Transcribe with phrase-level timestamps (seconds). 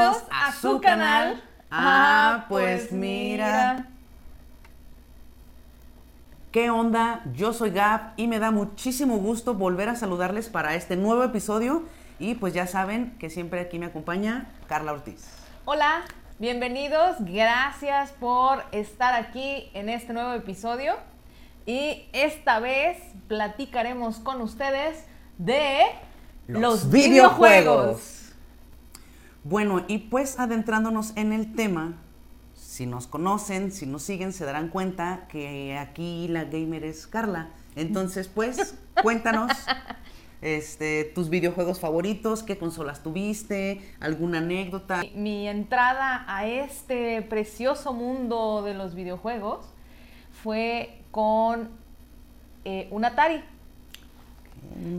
[0.00, 1.42] Bienvenidos a su canal.
[1.70, 3.86] Ah, pues mira.
[6.50, 7.22] ¿Qué onda?
[7.34, 11.84] Yo soy Gab y me da muchísimo gusto volver a saludarles para este nuevo episodio.
[12.18, 15.28] Y pues ya saben que siempre aquí me acompaña Carla Ortiz.
[15.66, 16.00] Hola,
[16.38, 17.16] bienvenidos.
[17.20, 20.94] Gracias por estar aquí en este nuevo episodio.
[21.66, 22.96] Y esta vez
[23.28, 25.04] platicaremos con ustedes
[25.36, 25.82] de
[26.48, 28.19] los, videojuegos.
[29.42, 31.94] Bueno, y pues adentrándonos en el tema,
[32.54, 37.48] si nos conocen, si nos siguen, se darán cuenta que aquí la gamer es Carla.
[37.74, 39.50] Entonces, pues, cuéntanos
[40.42, 45.02] este, tus videojuegos favoritos, qué consolas tuviste, alguna anécdota.
[45.14, 49.64] Mi entrada a este precioso mundo de los videojuegos
[50.42, 51.70] fue con
[52.66, 53.42] eh, un Atari.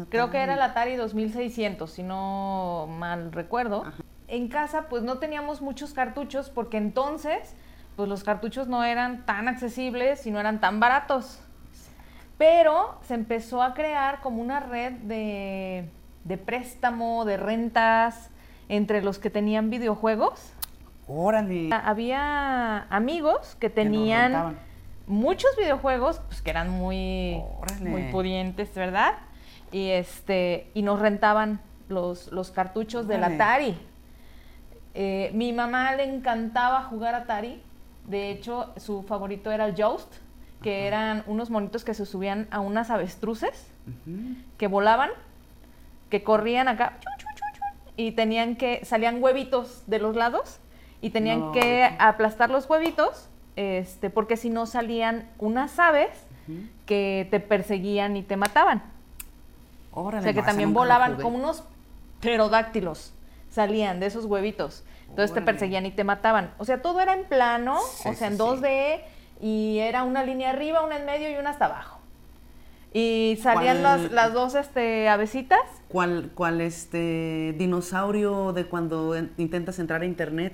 [0.10, 3.84] Creo que era el Atari 2600, si no mal recuerdo
[4.32, 7.54] en casa pues no teníamos muchos cartuchos porque entonces
[7.98, 11.42] pues los cartuchos no eran tan accesibles y no eran tan baratos.
[12.38, 15.90] Pero se empezó a crear como una red de,
[16.46, 18.32] préstamo, de rentas
[18.70, 20.54] entre los que tenían videojuegos.
[21.08, 21.70] Órale.
[21.74, 24.58] Había amigos que tenían
[25.08, 27.44] muchos videojuegos, pues que eran muy,
[27.82, 29.16] muy pudientes, ¿verdad?
[29.74, 33.78] Y este, y nos rentaban los, los cartuchos del Atari.
[34.94, 37.62] Eh, mi mamá le encantaba jugar Atari.
[38.08, 40.14] De hecho, su favorito era el Joust,
[40.62, 43.68] que eran unos monitos que se subían a unas avestruces,
[44.58, 45.12] que volaban,
[46.10, 46.98] que corrían acá,
[47.96, 50.60] y tenían que, salían huevitos de los lados,
[51.00, 56.10] y tenían que aplastar los huevitos, este, porque si no salían unas aves
[56.86, 58.84] que te perseguían y te mataban.
[59.94, 61.64] o sea, que también volaban como unos
[62.20, 63.14] pterodáctilos
[63.52, 64.84] salían de esos huevitos.
[65.10, 66.54] Entonces te perseguían y te mataban.
[66.58, 69.02] O sea, todo era en plano, o sea, en 2D,
[69.42, 72.00] y era una línea arriba, una en medio y una hasta abajo.
[72.94, 75.60] Y salían las, las, dos este, avecitas.
[75.90, 80.54] ¿Cuál, ¿Cuál este dinosaurio de cuando intentas entrar a internet?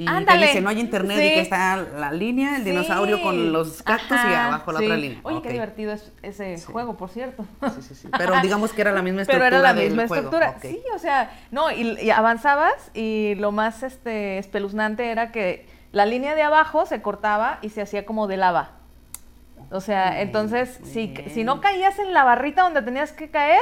[0.00, 0.46] Y Ándale.
[0.46, 4.32] dice, no hay internet y que está la línea, el dinosaurio con los cactus y
[4.32, 5.18] abajo la otra línea.
[5.24, 7.44] Oye, qué divertido es ese juego, por cierto.
[7.74, 8.08] Sí, sí, sí.
[8.16, 9.50] Pero digamos que era la misma estructura.
[9.50, 10.56] Pero era la misma estructura.
[10.62, 16.34] Sí, o sea, no, y, avanzabas y lo más este espeluznante era que la línea
[16.34, 18.70] de abajo se cortaba y se hacía como de lava.
[19.70, 23.60] O sea, entonces, si, si no caías en la barrita donde tenías que caer,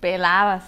[0.00, 0.64] pelabas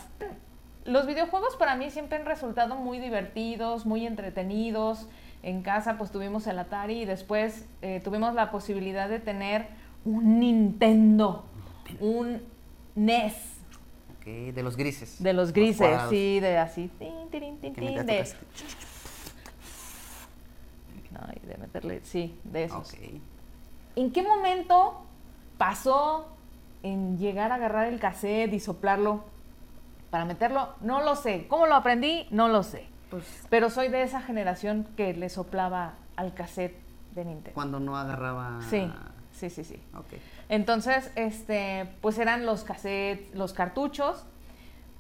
[0.85, 5.09] los videojuegos para mí siempre han resultado muy divertidos, muy entretenidos.
[5.43, 9.69] En casa pues tuvimos el Atari y después eh, tuvimos la posibilidad de tener
[10.05, 11.45] un Nintendo,
[12.01, 12.43] un
[12.95, 13.35] NES.
[14.25, 15.23] de los grises.
[15.23, 16.91] De los grises, sí, de así.
[16.99, 17.11] de,
[21.47, 22.95] de meterle, sí, de esos.
[23.97, 25.03] ¿En qué momento
[25.59, 26.29] pasó
[26.83, 29.25] en llegar a agarrar el cassette y soplarlo?
[30.13, 31.47] Para meterlo, no lo sé.
[31.49, 32.27] ¿Cómo lo aprendí?
[32.31, 32.87] No lo sé.
[33.09, 36.77] Pues, Pero soy de esa generación que le soplaba al cassette
[37.15, 37.55] de Nintendo.
[37.55, 38.61] Cuando no agarraba.
[38.69, 38.93] Sí,
[39.33, 39.83] sí, sí, sí.
[39.97, 40.21] Okay.
[40.51, 44.27] Entonces, este, pues eran los cassettes, los cartuchos,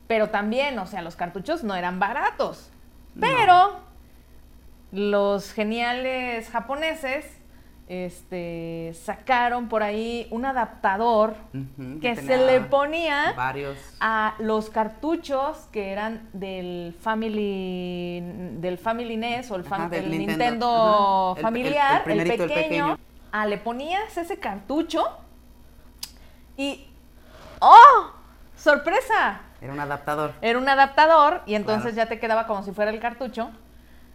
[0.06, 2.70] pero también, o sea, los cartuchos no eran baratos.
[3.20, 3.80] Pero
[4.92, 7.26] los geniales japoneses
[7.92, 11.34] este, sacaron por ahí un adaptador
[12.00, 13.34] que, se le ponía
[14.00, 18.22] a los cartuchos que eran del Family
[18.54, 22.98] del Family NES o el, Nintendo, familiar, el, pequeño.
[23.30, 25.04] Ah, le ponías ese cartucho
[26.56, 26.86] y
[27.60, 28.10] ¡oh!
[28.56, 29.42] ¡Sorpresa!
[29.60, 30.32] Era un adaptador.
[30.40, 33.50] Era un adaptador y entonces ya te quedaba como si fuera el cartucho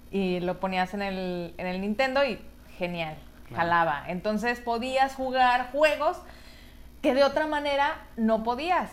[0.10, 2.42] y lo ponías en el, en el Nintendo y
[2.80, 3.18] genial
[3.56, 4.04] jalaba.
[4.08, 6.18] Entonces podías jugar juegos
[7.02, 8.92] que de otra manera no podías.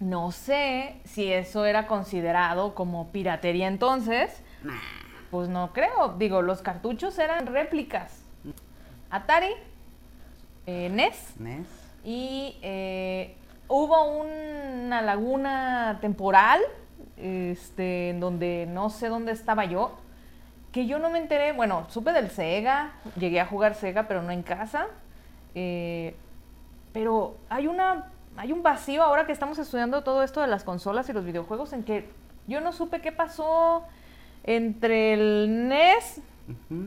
[0.00, 4.42] No sé si eso era considerado como piratería entonces.
[5.30, 6.14] Pues no creo.
[6.18, 8.22] Digo, los cartuchos eran réplicas.
[9.10, 9.52] Atari,
[10.66, 11.34] eh, NES.
[11.38, 11.66] NES.
[12.04, 13.36] Y eh,
[13.68, 16.60] hubo una laguna temporal
[17.16, 19.98] este, en donde no sé dónde estaba yo
[20.72, 24.30] que yo no me enteré, bueno, supe del Sega, llegué a jugar Sega, pero no
[24.30, 24.86] en casa.
[25.54, 26.14] Eh,
[26.92, 31.08] pero hay una hay un vacío ahora que estamos estudiando todo esto de las consolas
[31.08, 32.08] y los videojuegos en que
[32.46, 33.84] yo no supe qué pasó
[34.44, 36.22] entre el NES,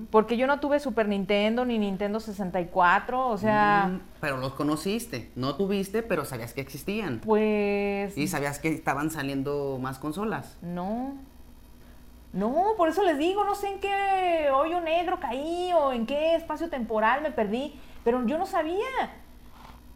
[0.10, 3.92] porque yo no tuve Super Nintendo ni Nintendo 64, o sea...
[3.92, 7.20] Mm, pero los conociste, no tuviste, pero sabías que existían.
[7.20, 8.18] Pues...
[8.18, 10.58] Y sabías que estaban saliendo más consolas.
[10.62, 11.14] No.
[12.34, 16.36] No, por eso les digo, no sé en qué hoyo negro caí o en qué
[16.36, 18.88] espacio temporal me perdí, pero yo no sabía.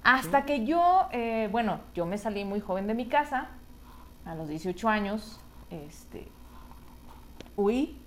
[0.03, 3.49] Hasta que yo, eh, bueno, yo me salí muy joven de mi casa,
[4.23, 5.39] a los 18 años,
[5.71, 6.27] este,
[7.55, 7.97] huí.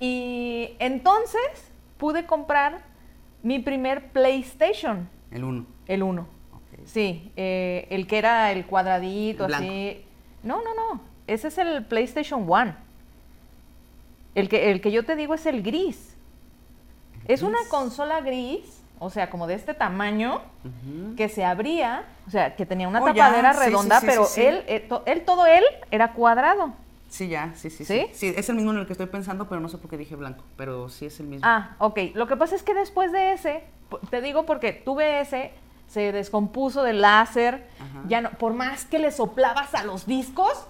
[0.00, 2.82] Y entonces pude comprar
[3.42, 5.08] mi primer PlayStation.
[5.30, 5.66] El 1.
[5.86, 6.26] El 1.
[6.84, 10.04] Sí, eh, el que era el cuadradito, así.
[10.42, 11.00] No, no, no.
[11.26, 12.85] Ese es el PlayStation 1.
[14.36, 16.14] El que, el que yo te digo es el gris.
[17.26, 20.42] Es una consola gris, o sea, como de este tamaño,
[21.16, 25.24] que se abría, o sea, que tenía una oh, tapadera redonda, pero él, eh, él,
[25.24, 26.74] todo él era cuadrado.
[27.08, 28.34] Sí, ya, sí, sí, sí, sí.
[28.36, 30.44] es el mismo en el que estoy pensando, pero no sé por qué dije blanco,
[30.58, 31.46] pero sí es el mismo.
[31.48, 31.98] Ah, ok.
[32.14, 33.64] Lo que pasa es que después de ese,
[34.10, 35.52] te digo porque tuve ese,
[35.88, 37.66] se descompuso del láser,
[38.06, 40.66] ya no, por más que le soplabas a los discos,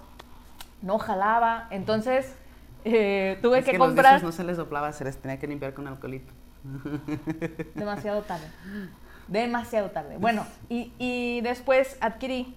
[0.82, 2.32] no jalaba, entonces
[2.88, 4.14] eh, tuve que, comprar.
[4.14, 6.32] Los no se les soplaba, se les tenía que limpiar con alcoholito.
[7.74, 8.46] Demasiado tarde.
[9.26, 10.18] Demasiado tarde.
[10.18, 12.56] Bueno, y, después adquirí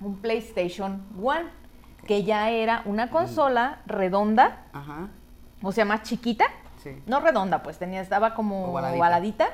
[0.00, 1.46] un PlayStation One,
[2.06, 4.66] que ya era una consola redonda,
[5.62, 6.44] o sea, más chiquita.
[7.06, 9.48] No redonda, pues tenía, estaba como ovaladita,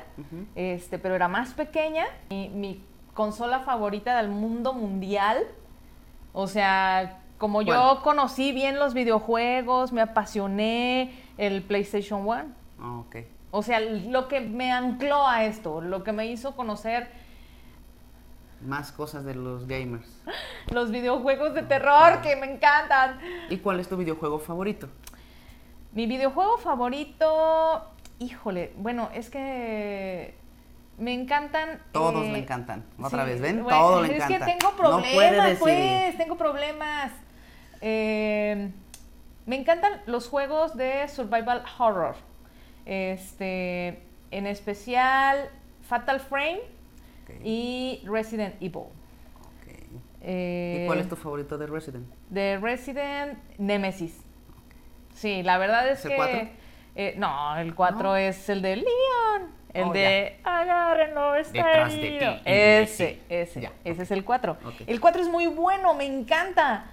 [0.53, 2.05] este, pero era más pequeña.
[2.29, 2.85] Mi
[3.15, 5.39] consola favorita del mundo mundial.
[6.33, 12.45] O sea, como yo conocí bien los videojuegos, me apasioné el PlayStation One.
[12.79, 13.17] Ah, ok.
[13.51, 17.11] O sea, lo que me ancló a esto, lo que me hizo conocer
[18.61, 20.23] más cosas de los gamers.
[20.71, 23.19] Los videojuegos de terror que me encantan.
[23.49, 24.87] ¿Y cuál es tu videojuego favorito?
[25.91, 30.33] Mi videojuego favorito, híjole, bueno, es que
[30.97, 31.81] me encantan.
[31.91, 32.85] Todos me encantan.
[33.01, 33.65] Otra vez, ¿ven?
[33.67, 34.33] Todo le encanta.
[34.33, 37.11] Es que tengo problemas, pues, tengo problemas.
[37.85, 38.71] Eh,
[39.45, 42.15] me encantan los juegos de survival horror.
[42.85, 44.01] Este,
[44.31, 45.49] en especial
[45.81, 46.61] Fatal Frame
[47.43, 48.87] y Resident Evil.
[50.25, 52.07] ¿Y cuál es tu favorito de Resident?
[52.29, 54.17] De Resident Nemesis.
[55.13, 56.15] Sí, la verdad es que...
[56.15, 56.49] 4?
[56.95, 59.51] Eh, no, el 4 es el de Leon.
[59.73, 62.35] El oh, de agárrenlo, está herido.
[62.45, 63.69] Ese, ese.
[63.83, 64.57] Ese es el 4.
[64.87, 66.85] El 4 es muy bueno, me encanta.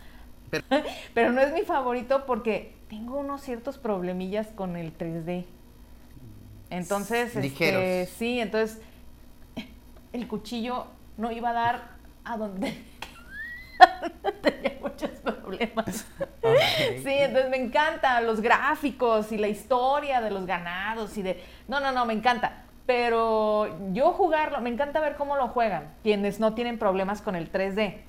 [1.15, 5.45] Pero, no es mi favorito porque tengo unos ciertos problemillas con el 3D.
[6.71, 8.81] Entonces, este, sí, entonces
[10.13, 10.87] el cuchillo
[11.17, 11.91] no iba a dar
[12.25, 12.75] a donde
[14.43, 16.07] tenía muchos problemas.
[17.03, 21.43] Sí, entonces me encanta los gráficos y la historia de los ganados y de...
[21.69, 22.65] No, no, no, me encanta.
[22.87, 27.51] Pero yo jugarlo, me encanta ver cómo lo juegan, quienes no tienen problemas con el
[27.53, 28.01] 3D.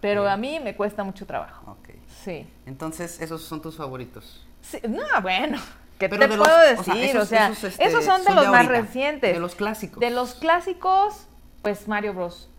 [0.00, 1.72] Pero a mí me cuesta mucho trabajo.
[1.72, 1.90] Ok.
[2.24, 2.46] Sí.
[2.66, 4.46] Entonces, esos son tus favoritos.
[4.62, 5.58] Sí, no, bueno.
[5.98, 7.16] ¿Qué te puedo decir?
[7.16, 9.32] O sea, esos, este, son de los más recientes.
[9.32, 10.00] De los clásicos.
[10.00, 11.26] De los clásicos,
[11.62, 12.50] pues Mario Bros.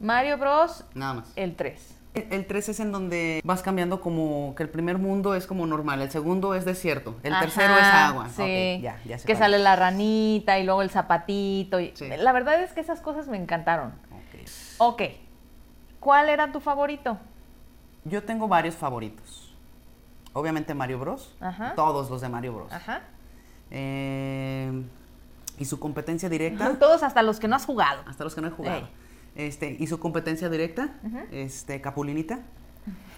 [0.00, 0.84] Mario Bros.
[0.94, 1.32] Nada más.
[1.34, 1.94] El 3.
[2.14, 6.00] El 3 es en donde vas cambiando como que el primer mundo es como normal,
[6.00, 8.28] el segundo es desierto, el tercero es agua.
[8.34, 11.78] Sí, ya, ya que sale la ranita y luego el zapatito.
[11.78, 11.94] Y...
[12.18, 13.92] La verdad es que esas cosas me encantaron.
[14.10, 14.48] Ok.
[14.78, 15.02] Ok.
[16.00, 17.18] ¿Cuál era tu favorito?
[18.04, 19.54] Yo tengo varios favoritos.
[20.32, 21.34] Obviamente Mario Bros.
[21.40, 21.74] Ajá.
[21.74, 22.72] Todos los de Mario Bros.
[22.72, 23.02] Ajá.
[23.70, 24.82] Eh,
[25.58, 26.74] y su competencia directa.
[26.78, 28.02] Todos hasta los que no has jugado.
[28.06, 28.88] Hasta los que no he jugado.
[29.34, 30.94] Este, y su competencia directa,
[31.30, 32.40] este, Capulinita.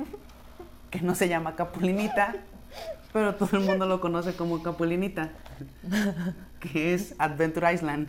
[0.90, 2.34] que no se llama Capulinita,
[3.12, 5.30] pero todo el mundo lo conoce como Capulinita.
[6.58, 8.08] que es Adventure Island.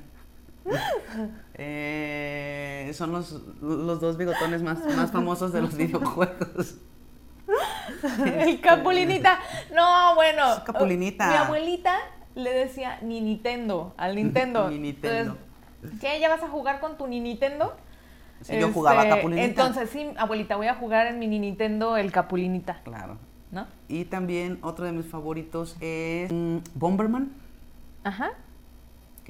[1.64, 6.78] Eh, son los, dos bigotones más, más famosos de los videojuegos.
[8.26, 9.40] El Capulinita.
[9.76, 10.44] No, bueno.
[10.66, 11.28] Capulinita.
[11.28, 12.00] Mi abuelita
[12.34, 14.70] le decía ni Nintendo al Nintendo.
[14.72, 15.38] ni Nintendo.
[16.00, 16.20] ¿Qué?
[16.20, 17.76] ¿Ya vas a jugar con tu ni Nintendo?
[18.42, 19.46] Sí, yo jugaba este, Capulinita.
[19.46, 22.82] Entonces, sí, abuelita, voy a jugar en mi Nintendo el Capulinita.
[22.84, 23.18] Claro.
[23.52, 23.68] ¿No?
[23.88, 27.34] Y también otro de mis favoritos es mm, Bomberman.
[28.04, 28.32] Ajá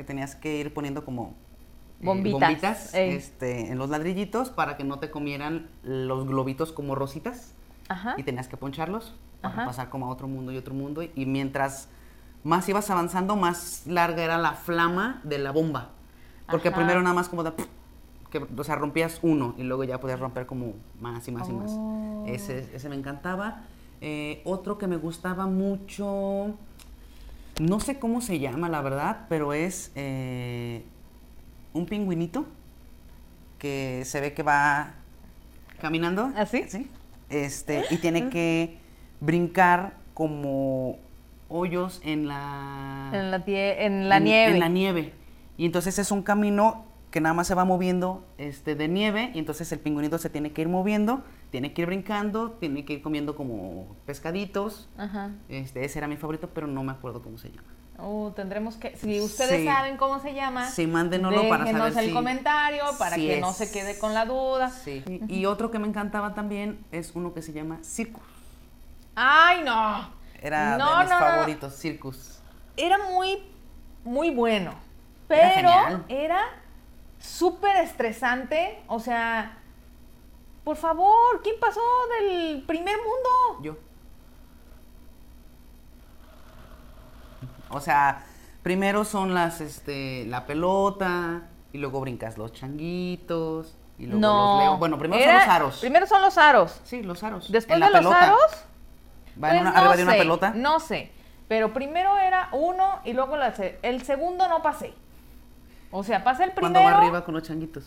[0.01, 1.35] que tenías que ir poniendo como
[1.99, 7.53] eh, bombitas, este, en los ladrillitos para que no te comieran los globitos como rositas.
[7.87, 8.15] Ajá.
[8.17, 11.03] Y tenías que poncharlos para pasar como a otro mundo y otro mundo.
[11.03, 11.87] Y mientras
[12.43, 15.89] más ibas avanzando, más larga era la flama de la bomba.
[16.49, 17.53] Porque primero nada más como de...
[18.31, 21.51] Que, o sea, rompías uno y luego ya podías romper como más y más y
[21.51, 21.71] más.
[21.71, 22.23] Oh.
[22.27, 23.63] Ese, ese me encantaba.
[23.99, 26.55] Eh, otro que me gustaba mucho
[27.59, 30.83] no sé cómo se llama, la verdad, pero es eh,
[31.73, 32.45] un pingüinito
[33.57, 34.95] que se ve que va
[35.79, 36.31] caminando.
[36.35, 36.63] ¿Así?
[36.63, 36.89] ¿Ah, sí.
[37.29, 38.77] Este, y tiene que
[39.19, 40.97] brincar como
[41.47, 43.09] hoyos en la...
[43.13, 44.53] En la, en la nieve.
[44.53, 45.13] En la nieve.
[45.57, 49.39] Y entonces es un camino que nada más se va moviendo este, de nieve y
[49.39, 53.01] entonces el pingüinito se tiene que ir moviendo, tiene que ir brincando, tiene que ir
[53.01, 54.89] comiendo como pescaditos.
[54.97, 55.31] Ajá.
[55.49, 57.67] Este, ese era mi favorito, pero no me acuerdo cómo se llama.
[57.99, 62.83] Oh, tendremos que, si ustedes saben cómo se llama, sí, mándenoslo para saber el comentario
[62.97, 64.71] para que no se quede con la duda.
[64.71, 65.03] Sí.
[65.27, 68.23] Y, otro que me encantaba también es uno que se llama Circus.
[69.13, 70.09] Ay, no.
[70.41, 72.41] Era de mis favoritos, Circus.
[72.75, 73.37] Era muy,
[74.03, 74.73] muy bueno,
[75.27, 75.69] pero
[76.09, 76.41] era
[77.19, 79.60] súper estresante, o sea,
[80.63, 81.81] por favor, ¿quién pasó
[82.19, 83.63] del primer mundo?
[83.63, 83.77] Yo.
[87.69, 88.25] O sea,
[88.61, 94.79] primero son las, este, la pelota, y luego brincas los changuitos, y luego los leos.
[94.79, 95.77] Bueno, primero son los aros.
[95.79, 96.81] Primero son los aros.
[96.83, 97.51] Sí, los aros.
[97.51, 98.65] Después de los aros.
[99.41, 100.53] ¿Va pues arriba de una pelota?
[100.55, 101.11] No sé.
[101.47, 104.93] Pero primero era uno y luego la, el segundo no pasé.
[105.91, 106.73] O sea, pasa el primero.
[106.73, 107.85] ¿Cuándo va arriba con los changuitos?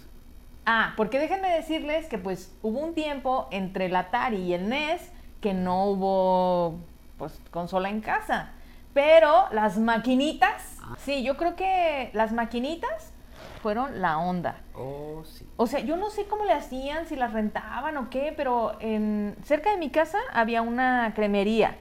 [0.66, 5.12] Ah, porque déjenme decirles que pues hubo un tiempo entre el Atari y el NES
[5.40, 6.78] que no hubo
[7.18, 8.52] pues consola en casa.
[8.94, 10.96] Pero las maquinitas, ah.
[10.98, 13.12] sí, yo creo que las maquinitas
[13.60, 14.60] fueron la onda.
[14.74, 15.46] Oh, sí.
[15.56, 19.36] O sea, yo no sé cómo le hacían, si las rentaban o qué, pero en,
[19.42, 21.78] cerca de mi casa había una cremería.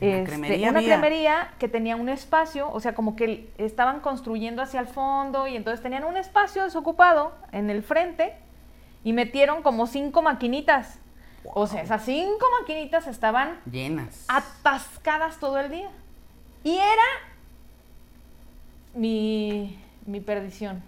[0.00, 4.62] Una, este, cremería, una cremería que tenía un espacio, o sea, como que estaban construyendo
[4.62, 8.34] hacia el fondo y entonces tenían un espacio desocupado en el frente
[9.04, 10.98] y metieron como cinco maquinitas.
[11.44, 15.90] O sea, esas cinco maquinitas estaban llenas, atascadas todo el día.
[16.64, 17.02] Y era
[18.94, 20.82] mi, mi perdición.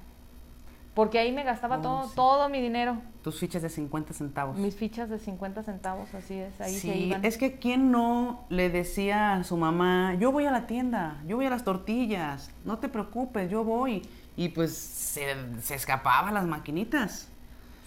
[0.94, 2.98] Porque ahí me gastaba oh, todo, todo mi dinero.
[3.22, 4.58] Tus fichas de 50 centavos.
[4.58, 7.24] Mis fichas de 50 centavos, así es, ahí se iban.
[7.24, 11.36] Es que quién no le decía a su mamá, yo voy a la tienda, yo
[11.36, 14.02] voy a las tortillas, no te preocupes, yo voy.
[14.36, 17.28] Y pues se, se escapaban las maquinitas.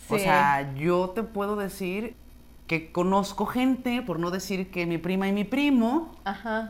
[0.10, 2.16] O sea, yo te puedo decir
[2.68, 6.16] que conozco gente, por no decir que mi prima y mi primo,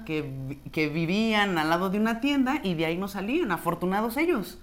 [0.06, 4.60] Que, que, vivían al lado de una tienda y de ahí no salían, afortunados ellos.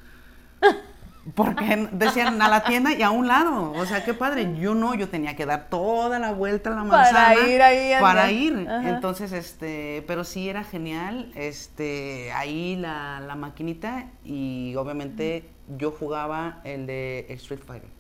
[1.37, 3.73] Porque decían a la tienda y a un lado.
[3.73, 4.57] O sea, qué padre.
[4.59, 7.35] Yo no, yo tenía que dar toda la vuelta a la manzana.
[7.35, 8.01] Para ir ahí.
[8.01, 8.67] Para ir.
[8.85, 11.31] Entonces, este, pero sí era genial.
[11.37, 15.49] Este, ahí la, la maquinita y obviamente
[15.79, 17.91] yo jugaba el de Street Fighter.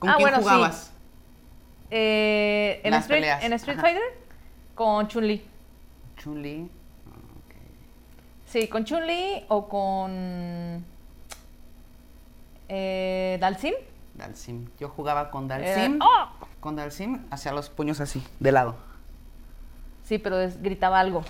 [0.00, 0.92] ¿Con ah, quién jugabas?
[1.90, 4.02] Eh, en, Street, en Street Fighter
[4.74, 5.42] con Chun-Li.
[6.16, 6.68] Chun-Li.
[8.46, 10.84] Sí, con Chun-Li o con
[12.68, 13.74] eh, Dalsim.
[14.14, 14.68] Dalsim.
[14.78, 15.98] Yo jugaba con Dalsim.
[16.00, 16.28] ¡Oh!
[16.60, 18.76] Con Dalsim hacia los puños así, de lado.
[20.04, 21.24] Sí, pero gritaba algo.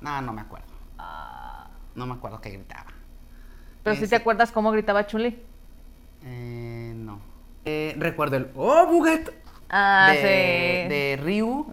[0.00, 0.66] No, no me acuerdo.
[0.98, 1.68] Ah.
[1.94, 2.86] No me acuerdo qué gritaba.
[3.82, 5.42] Pero si te este acuerdas cómo gritaba Chun-Li.
[6.24, 7.20] Eh, no.
[7.64, 9.32] Eh, recuerdo el ¡Oh, Buget!
[9.68, 10.88] Ah, de, sí.
[10.88, 11.66] De Ryu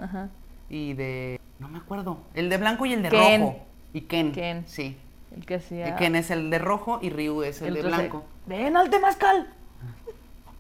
[0.70, 1.40] y de...
[1.60, 2.20] No me acuerdo.
[2.34, 3.60] El de blanco y el de rojo.
[3.94, 4.32] Y Ken.
[4.32, 4.64] Ken.
[4.68, 4.98] Sí.
[5.36, 5.96] El que hacía...
[5.96, 8.26] Ken es el de rojo y Ryu es el, de blanco.
[8.46, 9.48] ¡Ven al temazcal!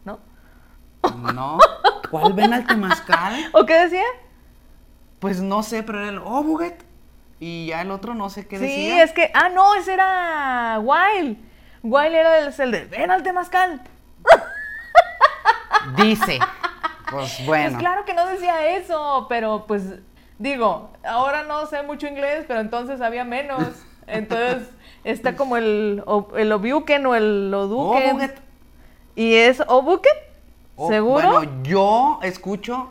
[0.05, 0.19] ¿No?
[1.33, 1.57] No.
[2.09, 3.49] ¿Cuál ven al temazcal?
[3.53, 4.03] ¿O qué decía?
[5.19, 6.83] Pues no sé, pero era el ¡Oh, Buget!
[7.39, 8.75] Y ya el otro no sé qué decía.
[8.75, 9.31] Sí, es que...
[9.33, 11.37] Ah, no, ese era Wild.
[11.83, 13.81] Wild era el, el de ¡Ven al temazcal!
[15.97, 16.39] Dice.
[17.11, 17.69] Pues, pues bueno.
[17.71, 19.83] Pues claro que no decía eso, pero pues
[20.39, 23.67] digo, ahora no sé mucho inglés, pero entonces había menos.
[24.07, 24.69] Entonces
[25.03, 26.03] está como el,
[26.37, 28.33] el Obuken o el Oduken.
[29.15, 30.15] ¿Y es Obuket?
[30.87, 31.31] ¿Seguro?
[31.33, 32.89] Bueno, yo escucho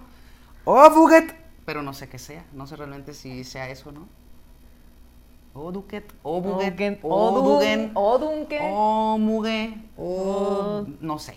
[0.65, 2.45] Obuket, pero no sé qué sea.
[2.53, 4.07] No sé realmente si sea eso, ¿no?
[5.55, 10.87] Oduket, Obuget, Odugen, Odunke, Omuge, o...
[11.01, 11.37] no sé.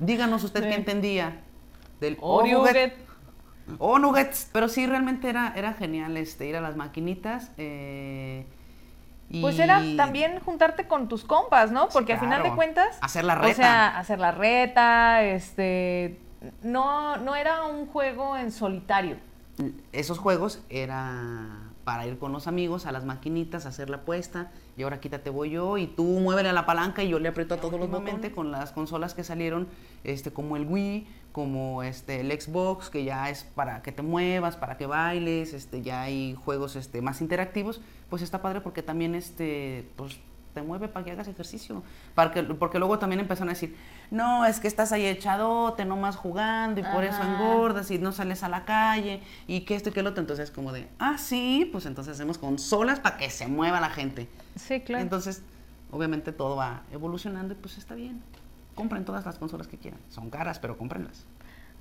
[0.00, 1.42] Díganos usted qué entendía
[2.00, 2.96] del o Nuggets.
[3.78, 4.48] O Nuggets.
[4.52, 7.52] Pero sí, realmente era, era genial este, ir a las maquinitas.
[7.56, 8.46] Eh,
[9.40, 11.88] Pues era también juntarte con tus compas, ¿no?
[11.88, 12.98] Porque al final de cuentas.
[13.00, 13.52] Hacer la reta.
[13.52, 16.20] O sea, hacer la reta, este.
[16.62, 19.16] No, no era un juego en solitario.
[19.92, 24.82] Esos juegos era para ir con los amigos a las maquinitas, hacer la apuesta, y
[24.82, 27.78] ahora quítate voy yo, y tú muévele la palanca y yo le aprieto a todos
[27.78, 29.68] los botones con las consolas que salieron,
[30.04, 34.56] este, como el Wii, como este, el Xbox, que ya es para que te muevas,
[34.56, 39.14] para que bailes, este, ya hay juegos este, más interactivos, pues está padre porque también
[39.14, 40.20] este, pues,
[40.52, 41.82] te mueve para que hagas ejercicio.
[42.14, 43.76] Para que, porque luego también empezaron a decir,
[44.10, 48.42] no, es que estás ahí echadote, nomás jugando y por eso engordas y no sales
[48.42, 50.20] a la calle y que esto y que lo otro.
[50.20, 54.28] Entonces, como de, ah, sí, pues entonces hacemos consolas para que se mueva la gente.
[54.56, 55.02] Sí, claro.
[55.02, 55.42] Entonces,
[55.90, 58.22] obviamente todo va evolucionando y pues está bien.
[58.74, 60.00] Compren todas las consolas que quieran.
[60.08, 61.26] Son caras, pero cómprenlas.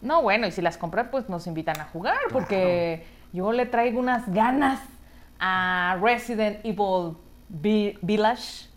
[0.01, 3.99] No, bueno, y si las compran, pues nos invitan a jugar, porque yo le traigo
[3.99, 4.79] unas ganas
[5.39, 7.17] a Resident Evil
[7.51, 8.69] Village.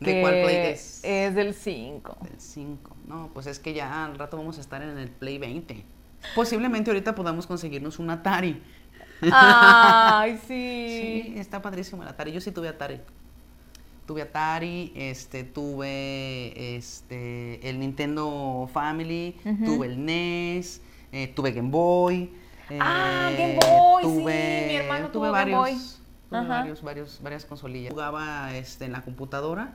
[0.00, 1.04] ¿De cuál Play es?
[1.04, 2.16] Es del 5.
[2.22, 2.96] Del 5.
[3.06, 5.84] No, pues es que ya al rato vamos a estar en el Play 20.
[6.34, 8.62] Posiblemente ahorita podamos conseguirnos un Atari.
[9.32, 11.24] Ay, sí.
[11.26, 12.32] Sí, está padrísimo el Atari.
[12.32, 13.00] Yo sí tuve Atari.
[14.06, 20.80] Tuve Atari, este, tuve este, el Nintendo Family, tuve el NES,
[21.12, 22.32] eh, tuve Game Boy.
[22.80, 26.01] ah, Game Boy, tuve, sí, mi hermano tuve varios, Game Boy.
[26.40, 27.92] Tuve varios, varios, varias consolillas.
[27.92, 29.74] Jugaba este, en la computadora,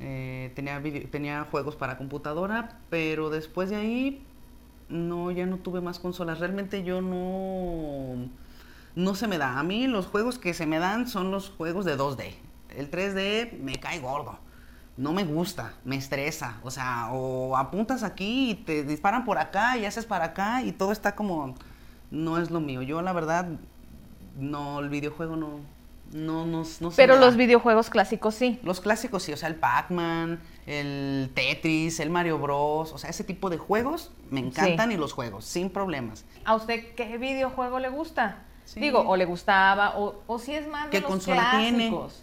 [0.00, 4.22] eh, tenía, tenía juegos para computadora, pero después de ahí,
[4.88, 6.38] no, ya no tuve más consolas.
[6.38, 8.28] Realmente yo no,
[8.94, 9.58] no se me da.
[9.58, 13.58] A mí los juegos que se me dan son los juegos de 2D el 3D
[13.60, 14.38] me cae gordo.
[14.96, 16.58] No me gusta, me estresa.
[16.62, 20.72] O sea, o apuntas aquí y te disparan por acá y haces para acá y
[20.72, 21.54] todo está como.
[22.10, 22.82] No es lo mío.
[22.82, 23.48] Yo, la verdad,
[24.38, 25.60] no, el videojuego no.
[26.12, 28.60] No, no, no Pero los videojuegos clásicos sí.
[28.62, 32.92] Los clásicos sí, o sea, el Pac-Man, el Tetris, el Mario Bros.
[32.92, 36.24] O sea, ese tipo de juegos me encantan y los juegos, sin problemas.
[36.44, 38.44] ¿A usted qué videojuego le gusta?
[38.74, 42.22] Digo, o le gustaba, o, o si es más de los consola clásicos.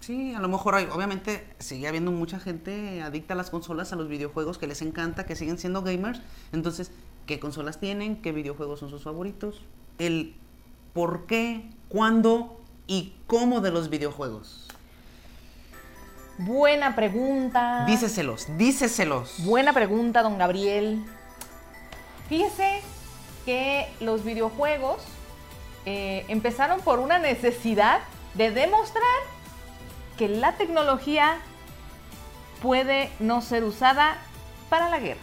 [0.00, 3.96] Sí, a lo mejor hay, obviamente sigue habiendo mucha gente adicta a las consolas, a
[3.96, 6.20] los videojuegos, que les encanta, que siguen siendo gamers.
[6.52, 6.90] Entonces,
[7.24, 8.20] ¿qué consolas tienen?
[8.20, 9.62] ¿Qué videojuegos son sus favoritos?
[9.98, 10.34] El
[10.92, 14.68] por qué, cuándo y cómo de los videojuegos.
[16.38, 17.84] Buena pregunta.
[17.86, 19.44] Díceselos, díceselos.
[19.44, 21.04] Buena pregunta, don Gabriel.
[22.28, 22.80] Fíjese
[23.44, 25.02] que los videojuegos
[25.84, 28.00] eh, empezaron por una necesidad
[28.34, 29.04] de demostrar
[30.16, 31.38] que la tecnología
[32.62, 34.16] puede no ser usada
[34.70, 35.20] para la guerra.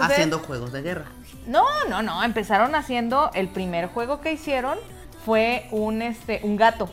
[0.00, 1.06] Haciendo juegos de guerra.
[1.46, 2.22] No, no, no.
[2.22, 4.78] Empezaron haciendo el primer juego que hicieron
[5.24, 6.88] fue un este un gato.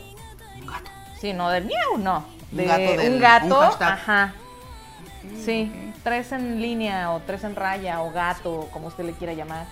[0.59, 0.91] Un gato.
[1.19, 2.25] Sí, no del miau, no.
[2.51, 3.01] un gato.
[3.07, 3.61] un gato.
[3.79, 4.33] ajá.
[5.43, 5.71] Sí,
[6.03, 9.65] tres en línea o tres en raya o gato, como usted le quiera llamar.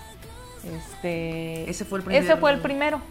[0.63, 2.25] Este, ese fue el primero.
[2.25, 3.01] Ese fue el primero.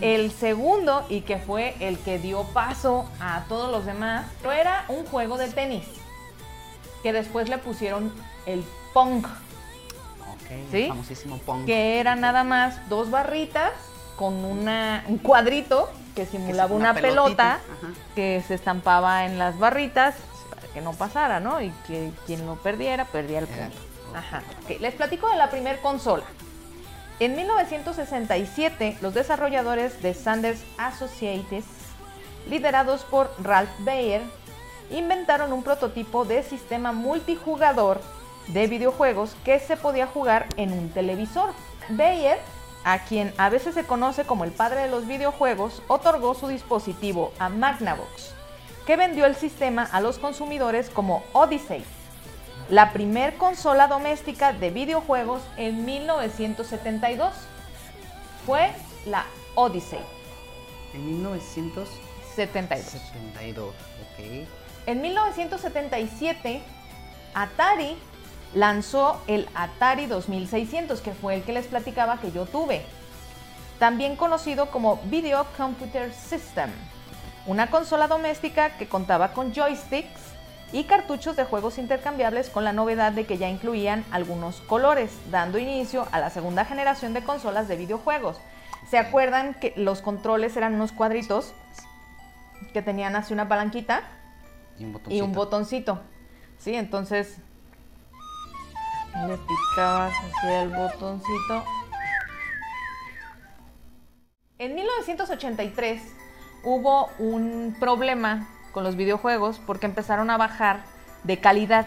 [0.00, 5.06] El segundo, y que fue el que dio paso a todos los demás, era un
[5.06, 5.84] juego de tenis.
[7.02, 8.12] Que después le pusieron
[8.46, 9.26] el Pong.
[10.70, 10.88] ¿Sí?
[10.88, 11.64] famosísimo Pong.
[11.64, 13.72] Que era nada más dos barritas
[14.16, 17.60] con una, un cuadrito que simulaba una, pelota
[18.14, 20.14] que se estampaba en las barritas
[20.50, 21.60] para que no pasara, ¿no?
[21.62, 23.78] Y que quien lo perdiera, perdía el punto.
[24.14, 24.42] Ajá.
[24.80, 26.24] Les platico de la primer consola.
[27.18, 31.64] En 1967, los desarrolladores de Sanders Associates,
[32.48, 34.22] liderados por Ralph Baer,
[34.92, 38.00] inventaron un prototipo de sistema multijugador
[38.48, 41.50] de videojuegos que se podía jugar en un televisor.
[41.88, 42.38] Bayer,
[42.84, 47.32] a quien a veces se conoce como el padre de los videojuegos, otorgó su dispositivo
[47.38, 48.34] a Magnavox,
[48.86, 51.84] que vendió el sistema a los consumidores como Odyssey
[52.72, 57.30] la primer consola doméstica de videojuegos en 1972
[58.46, 58.70] fue
[59.04, 59.26] la
[59.56, 60.00] Odyssey.
[60.94, 61.88] En 1972.
[62.34, 64.61] 72, ok.
[64.86, 66.60] En 1977,
[67.34, 67.96] Atari
[68.52, 72.84] lanzó el Atari 2600, que fue el que les platicaba que yo tuve.
[73.78, 76.70] También conocido como Video Computer System.
[77.46, 80.20] Una consola doméstica que contaba con joysticks
[80.72, 85.58] y cartuchos de juegos intercambiables con la novedad de que ya incluían algunos colores, dando
[85.58, 88.40] inicio a la segunda generación de consolas de videojuegos.
[88.90, 91.52] ¿Se acuerdan que los controles eran unos cuadritos
[92.72, 94.02] que tenían así una palanquita
[94.78, 96.00] y un botoncito?
[96.58, 97.38] Sí, entonces
[99.26, 101.64] le picabas hacia el botoncito.
[104.58, 106.02] En 1983
[106.64, 110.84] hubo un problema con los videojuegos porque empezaron a bajar
[111.24, 111.86] de calidad.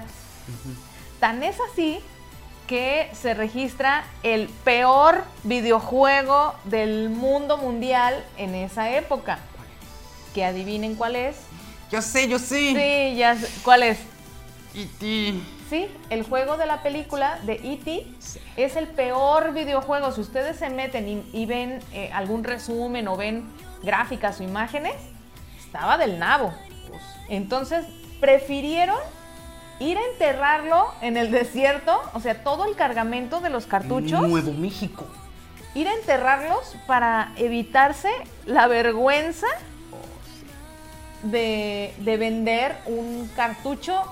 [1.19, 1.99] Tan es así
[2.67, 9.39] que se registra el peor videojuego del mundo mundial en esa época.
[10.33, 11.37] Que adivinen cuál es.
[11.91, 12.73] Yo sé, yo sé.
[12.73, 13.47] Sí, ya sé.
[13.63, 13.99] ¿Cuál es?
[14.73, 15.33] E.T.
[15.69, 18.07] Sí, el juego de la película de E.T.
[18.57, 20.11] es el peor videojuego.
[20.11, 23.45] Si ustedes se meten y, ven eh, algún resumen o ven
[23.81, 24.95] gráficas o imágenes,
[25.57, 26.53] estaba del nabo.
[27.29, 27.85] Entonces,
[28.19, 28.97] prefirieron
[29.79, 34.21] ir a enterrarlo en el desierto, o sea, todo el cargamento de los cartuchos.
[34.27, 35.07] Nuevo México.
[35.73, 38.09] Ir a enterrarlos para evitarse
[38.45, 39.47] la vergüenza
[41.31, 44.03] de, vender un cartucho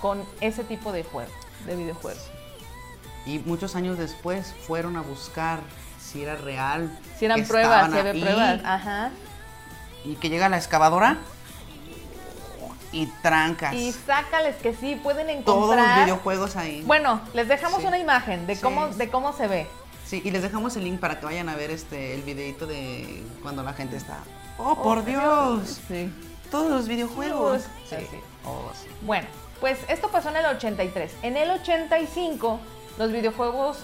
[0.00, 1.30] con ese tipo de juego,
[1.66, 2.30] de videojuegos.
[3.26, 5.60] Y muchos años después fueron a buscar
[6.00, 6.90] si era real.
[7.18, 8.60] Si eran pruebas, si había pruebas.
[8.64, 9.10] Ajá.
[10.04, 11.18] Y que llega la excavadora
[12.92, 13.74] y trancas.
[13.74, 15.54] Y sácales que sí, pueden encontrar.
[15.54, 16.82] Todos los videojuegos ahí.
[16.86, 19.66] Bueno, les dejamos una imagen de cómo, de cómo se ve.
[20.06, 23.22] Sí, y les dejamos el link para que vayan a ver este el videito de
[23.42, 24.18] cuando la gente está.
[24.58, 25.80] ¡Oh, por oh, Dios!
[25.86, 26.10] Sí.
[26.50, 27.62] Todos los videojuegos.
[27.88, 27.96] Sí.
[28.44, 28.88] Oh, sí.
[29.02, 29.28] Bueno,
[29.60, 31.12] pues esto pasó en el 83.
[31.22, 32.60] En el 85,
[32.98, 33.78] los videojuegos.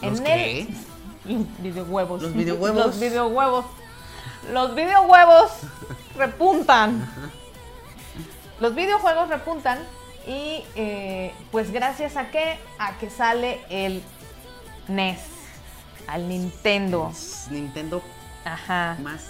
[0.00, 0.60] ¿Los en qué?
[0.60, 1.46] el.
[1.58, 2.22] Videojuegos.
[2.22, 2.86] Los videojuegos.
[2.86, 3.64] Los videojuegos.
[4.52, 5.50] Los videojuegos
[6.16, 7.08] repuntan.
[8.60, 9.78] Los videojuegos repuntan
[10.26, 12.58] y eh, pues gracias a qué?
[12.78, 14.02] A que sale el
[14.88, 15.20] NES,
[16.06, 17.12] al Nintendo.
[17.50, 18.02] Nintendo
[18.44, 18.96] Ajá.
[19.00, 19.22] más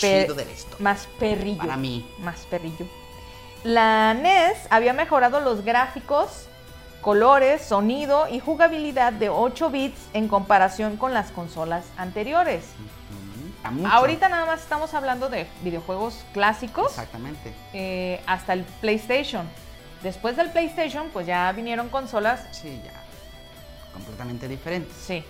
[0.00, 0.76] chido de esto.
[0.78, 1.58] Más perrillo.
[1.58, 2.08] Para mí.
[2.18, 2.86] Más perrillo.
[3.64, 6.46] La NES había mejorado los gráficos,
[7.00, 12.64] colores, sonido y jugabilidad de 8 bits en comparación con las consolas anteriores.
[13.90, 16.88] Ahorita nada más estamos hablando de videojuegos clásicos.
[16.88, 17.52] Exactamente.
[17.72, 19.46] Eh, hasta el PlayStation.
[20.02, 22.46] Después del PlayStation, pues ya vinieron consolas.
[22.52, 22.92] Sí, ya.
[23.92, 24.94] Completamente diferentes.
[24.96, 25.22] Sí.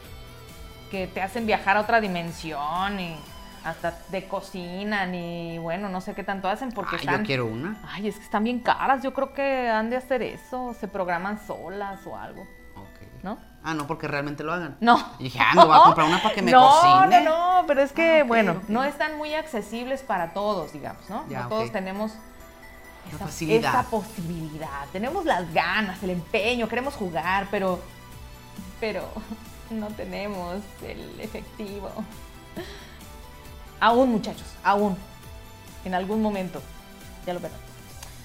[0.90, 3.16] Que te hacen viajar a otra dimensión y
[3.64, 7.20] hasta de cocina ni bueno, no sé qué tanto hacen porque están.
[7.20, 7.76] Yo quiero una.
[7.86, 9.02] Ay, es que están bien caras.
[9.02, 10.74] Yo creo que han de hacer eso.
[10.78, 12.42] Se programan solas o algo.
[12.76, 13.22] Ok.
[13.22, 13.38] ¿No?
[13.62, 14.76] Ah, no, porque realmente lo hagan.
[14.80, 14.98] No.
[15.18, 16.90] Y dije, ah, me voy a comprar una para que me cocine.
[17.24, 21.08] No, no, no, pero es que, ah, bueno, no están muy accesibles para todos, digamos,
[21.10, 21.26] ¿no?
[21.28, 22.12] no todos tenemos
[23.12, 24.86] esa, esa, posibilidad.
[24.92, 27.80] Tenemos las ganas, el empeño, queremos jugar, pero,
[28.80, 29.06] pero
[29.70, 31.90] no tenemos el efectivo.
[33.80, 34.96] Aún, muchachos, aún.
[35.84, 36.60] En algún momento.
[37.26, 37.58] Ya lo verán.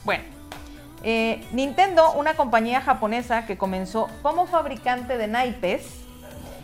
[0.04, 0.24] Bueno,
[1.04, 5.86] eh, Nintendo, una compañía japonesa que comenzó como fabricante de naipes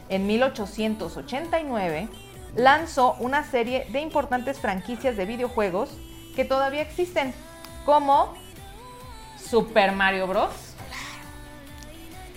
[0.10, 2.10] en 1889,
[2.56, 5.90] lanzó una serie de importantes franquicias de videojuegos
[6.36, 7.34] que todavía existen,
[7.86, 8.34] como
[9.38, 10.52] Super Mario Bros.,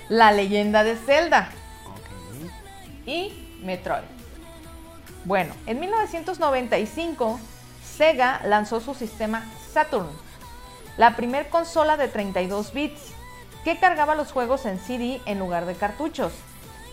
[0.08, 1.50] La leyenda de Zelda
[3.06, 4.23] y Metroid.
[5.24, 7.40] Bueno, en 1995,
[7.96, 10.08] Sega lanzó su sistema Saturn,
[10.96, 13.00] la primer consola de 32 bits
[13.64, 16.32] que cargaba los juegos en CD en lugar de cartuchos.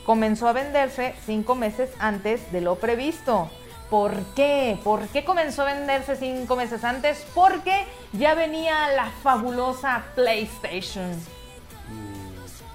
[0.05, 3.49] Comenzó a venderse cinco meses antes de lo previsto.
[3.89, 4.79] ¿Por qué?
[4.83, 7.25] ¿Por qué comenzó a venderse cinco meses antes?
[7.35, 11.11] Porque ya venía la fabulosa PlayStation.
[11.11, 12.31] Mm.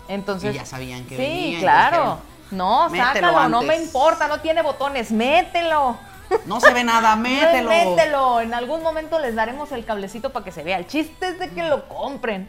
[0.08, 0.54] Entonces.
[0.54, 1.58] Y ya sabían que venía.
[1.58, 2.18] Sí, claro.
[2.50, 5.98] No, sácalo, no me importa, no tiene botones, mételo.
[6.46, 7.68] No se ve nada, mételo.
[7.68, 8.40] mételo.
[8.40, 10.78] En algún momento les daremos el cablecito para que se vea.
[10.78, 12.48] El chiste es de que lo compren.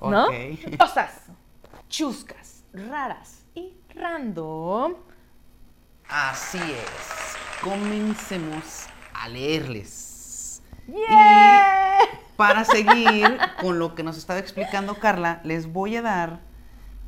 [0.00, 0.26] ¿No?
[0.78, 1.10] Cosas
[1.88, 4.94] chuscas, raras y random.
[6.08, 7.62] Así es.
[7.62, 10.62] Comencemos a leerles.
[10.86, 11.98] Yeah.
[12.36, 16.40] para seguir con lo que nos estaba explicando Carla, les voy a dar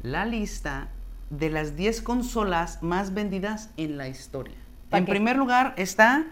[0.02, 0.88] la lista
[1.30, 4.56] de las 10 consolas más vendidas en la historia.
[4.92, 6.26] En primer lugar está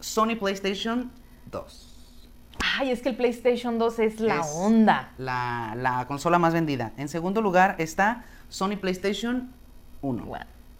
[0.00, 1.10] Sony PlayStation
[1.50, 1.96] 2.
[2.78, 5.12] Ay, es que el PlayStation 2 es la onda.
[5.18, 6.92] La, consola más vendida.
[6.96, 9.52] En segundo lugar está Sony PlayStation
[10.02, 10.32] 1.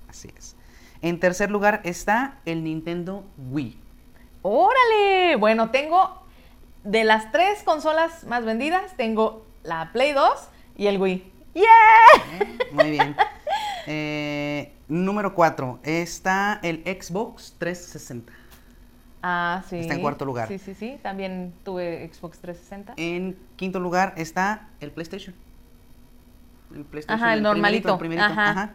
[0.08, 0.56] Así es.
[1.02, 3.78] En tercer lugar está el Nintendo Wii.
[4.42, 5.36] ¡Órale!
[5.36, 6.22] Bueno, tengo
[6.84, 10.30] de las tres consolas más vendidas, tengo la Play 2
[10.76, 11.35] y el Wii.
[11.56, 12.52] ¡Yeah!
[12.72, 13.16] Muy bien.
[13.86, 18.32] Eh, número 4 está el Xbox 360.
[19.22, 19.78] Ah, sí.
[19.78, 20.48] Está en cuarto lugar.
[20.48, 20.98] Sí, sí, sí.
[21.02, 22.94] También tuve Xbox 360.
[22.96, 25.34] En quinto lugar está el PlayStation.
[26.74, 27.24] El PlayStation.
[27.24, 27.98] Ajá, el, normalito.
[28.18, 28.74] Ajá.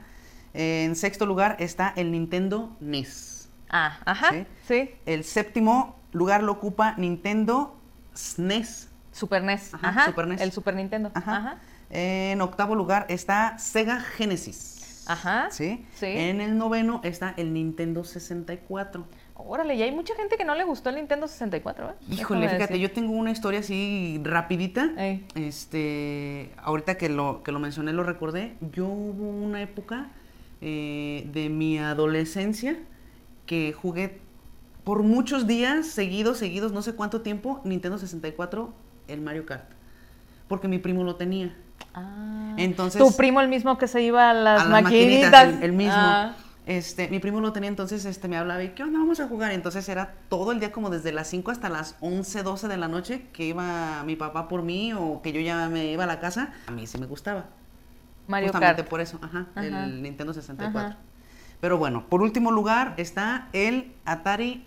[0.53, 3.49] En sexto lugar está el Nintendo NES.
[3.69, 4.31] Ah, ajá.
[4.67, 4.89] ¿Sí?
[5.05, 7.77] El séptimo lugar lo ocupa Nintendo
[8.13, 8.89] SNES.
[9.11, 9.73] Super NES.
[9.73, 10.41] Ajá, Super NES.
[10.41, 11.11] El Super Nintendo.
[11.13, 11.59] Ajá.
[11.91, 15.03] En octavo lugar está Sega Genesis.
[15.07, 15.49] Ajá.
[15.51, 15.85] ¿Sí?
[16.01, 19.05] En el noveno está el Nintendo 64.
[19.35, 21.93] Órale, y hay mucha gente que no le gustó el Nintendo 64, ¿eh?
[22.11, 24.91] Híjole, fíjate, yo tengo una historia así rapidita.
[25.35, 28.55] Este, ahorita que lo, que lo mencioné, lo recordé.
[28.71, 30.11] Yo hubo una época
[30.61, 32.77] eh, de mi adolescencia
[33.45, 34.19] que jugué
[34.83, 38.73] por muchos días, seguidos, seguidos, no sé cuánto tiempo, Nintendo 64,
[39.07, 39.69] el Mario Kart.
[40.47, 41.55] Porque mi primo lo tenía.
[41.93, 42.53] Ah.
[42.57, 43.01] Entonces.
[43.01, 45.61] Tu primo el mismo que se iba a las, maquinitas.
[45.61, 45.93] el, mismo.
[45.95, 46.35] Ah.
[46.65, 48.99] Este, mi primo lo tenía, entonces este, me hablaba y, ¿qué onda?
[48.99, 49.51] Vamos a jugar.
[49.51, 52.87] Entonces era todo el día como desde las 5 hasta las 11, 12 de la
[52.87, 56.19] noche que iba mi papá por mí o que yo ya me iba a la
[56.19, 56.53] casa.
[56.67, 57.45] A mí sí me gustaba.
[58.27, 60.95] Mario Justamente por eso, ajá, el Nintendo 64.
[61.59, 64.65] Pero bueno, por último lugar está el Atari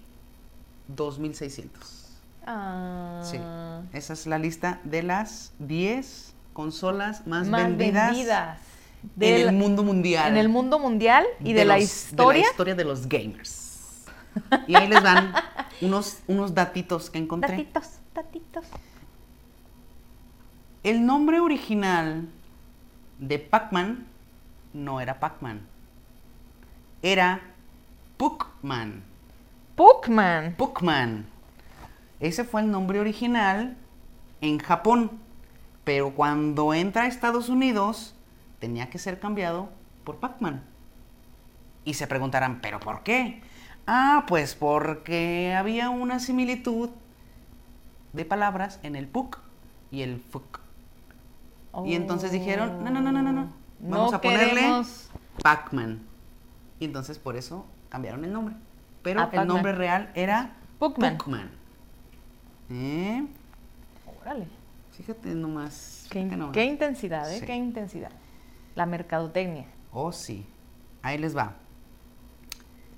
[0.89, 2.05] 2600.
[2.47, 3.21] Ah.
[3.25, 3.39] Sí,
[3.97, 8.17] esa es la lista de las 10 consolas más, vendidas
[9.21, 10.29] en el mundo mundial.
[10.29, 12.33] En el mundo mundial y de, la historia.
[12.33, 14.07] De la historia de los gamers.
[14.67, 15.35] Y ahí les dan
[15.83, 17.51] unos, unos datitos que encontré.
[17.51, 18.65] Datitos, datitos.
[20.83, 22.29] El nombre original
[23.19, 24.07] de Pac-Man
[24.73, 25.61] no era Pac-Man.
[27.03, 27.41] Era
[28.17, 29.03] Puckman.
[29.77, 30.55] Puckman.
[30.57, 31.27] Puckman.
[32.21, 33.77] Ese fue el nombre original
[34.41, 35.11] en Japón.
[35.85, 38.15] Pero cuando entra a Estados Unidos,
[38.59, 39.69] tenía que ser cambiado
[40.05, 40.63] por Pac-Man.
[41.85, 43.43] Y se preguntarán, ¿pero por qué?
[43.87, 46.91] Ah, pues porque había una similitud
[48.15, 49.39] de palabras en el Puck
[49.91, 50.61] y el Fuck.
[51.85, 53.53] Y entonces dijeron, no, no, no, no, no, no.
[53.81, 54.63] Vamos a ponerle
[55.43, 56.01] Pac-Man.
[56.79, 58.55] Y entonces por eso cambiaron el nombre.
[59.03, 61.51] Pero el nombre real era Puckman.
[62.71, 63.27] ¿Eh?
[64.21, 64.47] Órale.
[64.97, 66.07] Fíjate nomás.
[66.11, 67.43] Qué, qué intensidad, ¿eh?
[67.45, 68.11] Qué intensidad
[68.75, 69.67] la mercadotecnia.
[69.93, 70.47] Oh, sí.
[71.03, 71.57] Ahí les va.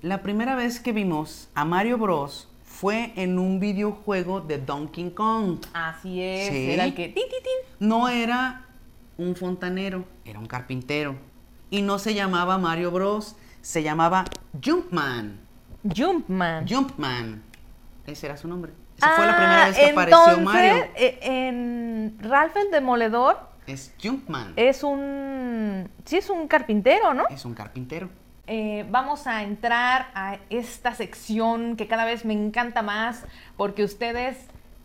[0.01, 5.59] La primera vez que vimos a Mario Bros fue en un videojuego de Donkey Kong.
[5.73, 7.15] Así es, era el que...
[7.79, 8.65] No era
[9.17, 11.15] un fontanero, era un carpintero.
[11.69, 14.25] Y no se llamaba Mario Bros, se llamaba
[14.63, 15.39] Jumpman.
[15.83, 16.67] Jumpman.
[16.67, 17.43] Jumpman.
[18.05, 18.71] Ese era su nombre.
[18.97, 20.85] Esa fue la primera vez que ah, apareció Mario.
[20.95, 24.53] Eh, en Ralph el Demoledor es Jumpman.
[24.55, 25.89] Es un.
[26.05, 27.25] Sí, es un carpintero, ¿no?
[27.29, 28.09] Es un carpintero.
[28.47, 33.25] Eh, vamos a entrar a esta sección que cada vez me encanta más
[33.57, 34.37] porque ustedes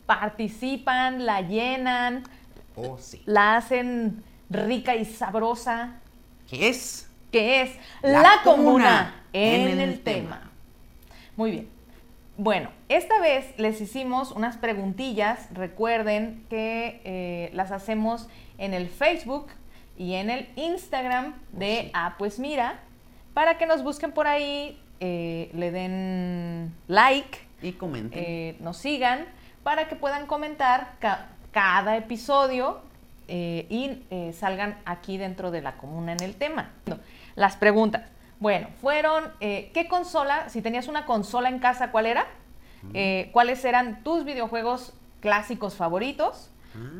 [0.04, 2.24] participan, la llenan,
[2.74, 3.22] oh, sí.
[3.24, 6.00] la hacen rica y sabrosa.
[6.50, 7.08] ¿Qué es?
[7.30, 7.70] ¿Qué es?
[8.02, 10.50] La, comuna, en, el, tema.
[11.36, 11.68] Muy bien.
[12.38, 15.48] Bueno, esta vez les hicimos unas preguntillas.
[15.52, 19.48] Recuerden que eh, las hacemos en el Facebook
[19.98, 22.80] y en el Instagram de Ah, pues mira,
[23.34, 28.18] para que nos busquen por ahí, eh, le den like y comenten.
[28.24, 29.26] Eh, nos sigan
[29.62, 30.94] para que puedan comentar
[31.52, 32.80] cada episodio
[33.28, 34.02] y
[34.34, 36.70] salgan aquí dentro de la comuna en el tema.
[37.34, 38.02] Las preguntas.
[38.42, 42.26] Bueno, fueron, eh, ¿qué consola, si tenías una consola en casa, cuál era?
[42.92, 46.50] Eh, ¿Cuáles eran tus videojuegos clásicos favoritos?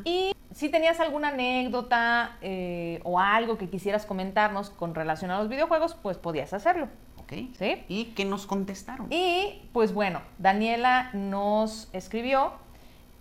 [0.05, 5.49] Y si tenías alguna anécdota eh, o algo que quisieras comentarnos con relación a los
[5.49, 6.87] videojuegos, pues podías hacerlo.
[7.17, 7.33] Ok.
[7.59, 7.83] ¿Sí?
[7.89, 9.11] ¿Y qué nos contestaron?
[9.11, 12.53] Y pues bueno, Daniela nos escribió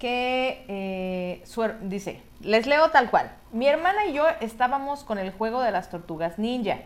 [0.02, 1.40] que
[1.82, 3.30] dice, les leo tal cual.
[3.52, 6.78] Mi hermana y yo estábamos con el juego de las tortugas ninja.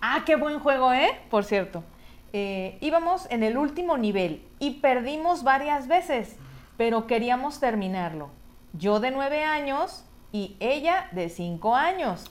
[0.00, 1.20] Ah, qué buen juego, ¿eh?
[1.30, 1.84] Por cierto.
[2.32, 6.36] Eh, íbamos en el último nivel y perdimos varias veces,
[6.76, 8.30] pero queríamos terminarlo.
[8.72, 12.28] Yo de nueve años y ella de cinco años.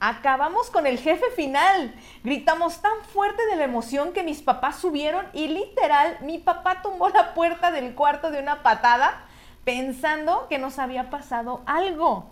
[0.00, 1.94] Acabamos con el jefe final.
[2.22, 7.10] Gritamos tan fuerte de la emoción que mis papás subieron y literal mi papá tumbó
[7.10, 9.26] la puerta del cuarto de una patada
[9.64, 12.30] pensando que nos había pasado algo.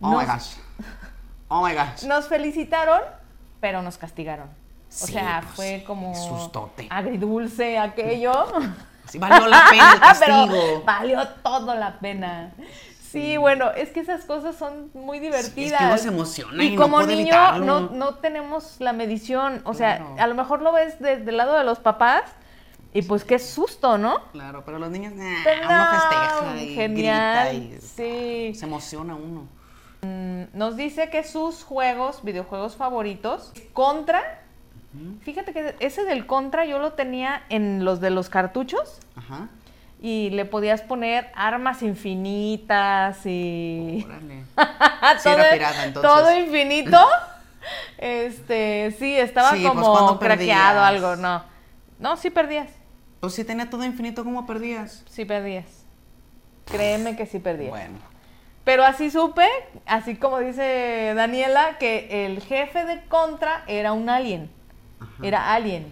[0.00, 0.56] oh my gosh.
[1.48, 2.02] Oh my gosh.
[2.06, 3.00] Nos felicitaron
[3.62, 4.48] pero nos castigaron.
[4.48, 6.88] o sea, pues, fue como sustote.
[6.90, 8.32] agridulce aquello.
[9.04, 10.82] Sí, valió la pena el castigo.
[10.86, 12.52] valió todo la pena.
[13.10, 15.82] Sí, bueno, es que esas cosas son muy divertidas.
[15.82, 19.60] es que se emociona y, como no niño no, no, tenemos la medición.
[19.64, 22.22] O sea, a lo mejor lo ves desde el lado de los papás
[22.94, 24.20] y pues qué susto, ¿no?
[24.32, 28.54] Claro, pero los niños, nah, uno festeja y genial, grita y sí.
[28.58, 29.46] se emociona uno.
[30.02, 34.40] Mm, nos dice que sus juegos, videojuegos favoritos, Contra.
[35.22, 38.98] Fíjate que ese del Contra yo lo tenía en los de los cartuchos.
[39.16, 39.48] Ajá.
[40.02, 44.04] Y le podías poner armas infinitas y.
[44.04, 44.44] Órale.
[45.22, 46.02] todo, pirata, entonces.
[46.02, 46.98] todo infinito.
[47.98, 51.42] este, sí, estaba pues, como craqueado algo, no.
[51.98, 52.81] No, sí perdías.
[53.22, 55.04] Pues si tenía todo infinito, ¿cómo perdías?
[55.08, 55.84] Sí perdías.
[56.64, 57.70] Créeme que sí perdías.
[57.70, 57.98] Bueno.
[58.64, 59.46] Pero así supe,
[59.86, 64.50] así como dice Daniela, que el jefe de Contra era un alien.
[65.22, 65.86] Era alien.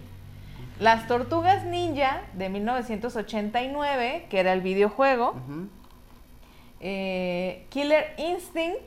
[0.81, 5.35] Las Tortugas Ninja de 1989, que era el videojuego.
[6.81, 8.81] Eh, Killer Instinct,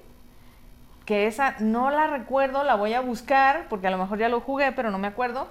[1.07, 4.43] que esa no la recuerdo, la voy a buscar, porque a lo mejor ya lo
[4.43, 5.49] jugué, pero no me acuerdo.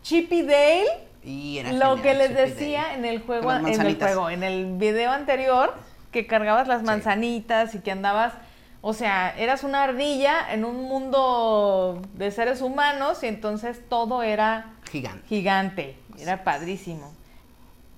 [0.00, 1.11] Chippy Dale.
[1.24, 5.74] Lo que les decía en el juego, en el juego, en el video anterior
[6.10, 8.34] que cargabas las manzanitas y que andabas,
[8.82, 14.74] o sea, eras una ardilla en un mundo de seres humanos y entonces todo era
[14.90, 15.26] gigante.
[15.26, 17.12] Gigante, era padrísimo.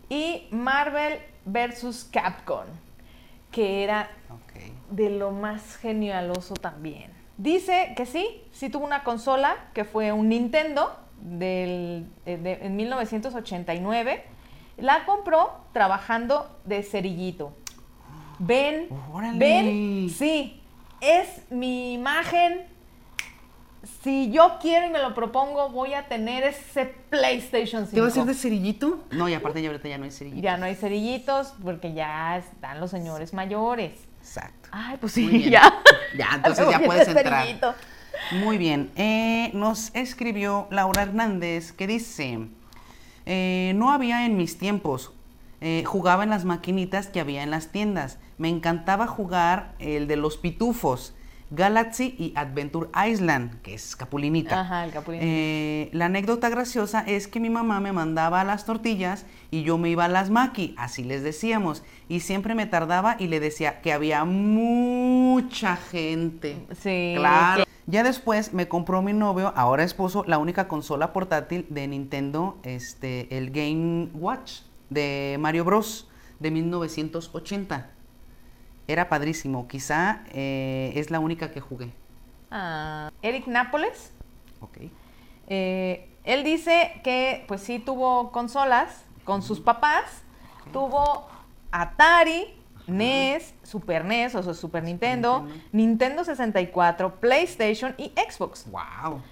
[0.09, 2.67] Y Marvel versus Capcom,
[3.51, 4.11] que era
[4.91, 7.13] de lo más genialoso también.
[7.37, 14.25] Dice que sí, sí tuvo una consola que fue un Nintendo del, eh, en 1989.
[14.77, 17.53] La compró trabajando de cerillito.
[18.39, 18.89] Ven,
[19.37, 20.61] ven, sí,
[21.01, 22.67] es mi imagen.
[24.03, 27.95] Si yo quiero y me lo propongo, voy a tener ese PlayStation 5.
[27.95, 29.05] ¿Te va a ser de cerillito?
[29.11, 30.43] No, y aparte ya ahorita ya no hay cerillitos.
[30.43, 33.93] Ya no hay cerillitos porque ya están los señores mayores.
[34.21, 34.71] Exacto.
[34.73, 35.83] Ay, pues sí, ya.
[36.17, 37.47] Ya, entonces ya puedes entrar.
[38.33, 38.91] Muy bien.
[38.97, 42.39] Eh, nos escribió Laura Hernández que dice,
[43.27, 45.13] eh, no había en mis tiempos,
[45.61, 48.19] eh, jugaba en las maquinitas que había en las tiendas.
[48.39, 51.15] Me encantaba jugar el de los pitufos.
[51.51, 54.61] Galaxy y Adventure Island, que es Capulinita.
[54.61, 55.27] Ajá, el Capulinita.
[55.27, 59.79] Eh, la anécdota graciosa es que mi mamá me mandaba a las tortillas y yo
[59.79, 63.81] me iba a las maqui, así les decíamos, y siempre me tardaba y le decía
[63.83, 66.57] que había mucha gente.
[66.83, 67.15] Sí.
[67.17, 67.63] Claro.
[67.87, 73.37] Ya después me compró mi novio, ahora esposo, la única consola portátil de Nintendo, este,
[73.37, 76.09] el Game Watch de Mario Bros.
[76.40, 77.90] de 1980.
[78.87, 79.68] Era padrísimo.
[79.68, 81.92] Quizá eh, es la única que jugué.
[82.51, 84.12] Ah, Eric Nápoles.
[84.61, 84.79] Ok.
[85.47, 90.23] Eh, él dice que pues sí tuvo consolas con sus papás.
[90.73, 91.27] Tuvo
[91.70, 92.47] Atari,
[92.87, 98.70] NES, Super NES, o sea, Super Nintendo, Nintendo, 64, PlayStation y Xbox.
[98.70, 99.23] ¡Wow!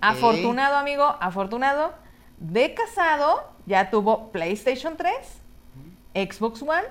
[0.00, 1.94] Afortunado, amigo, afortunado.
[2.38, 5.14] De casado, ya tuvo PlayStation 3,
[6.14, 6.84] Xbox One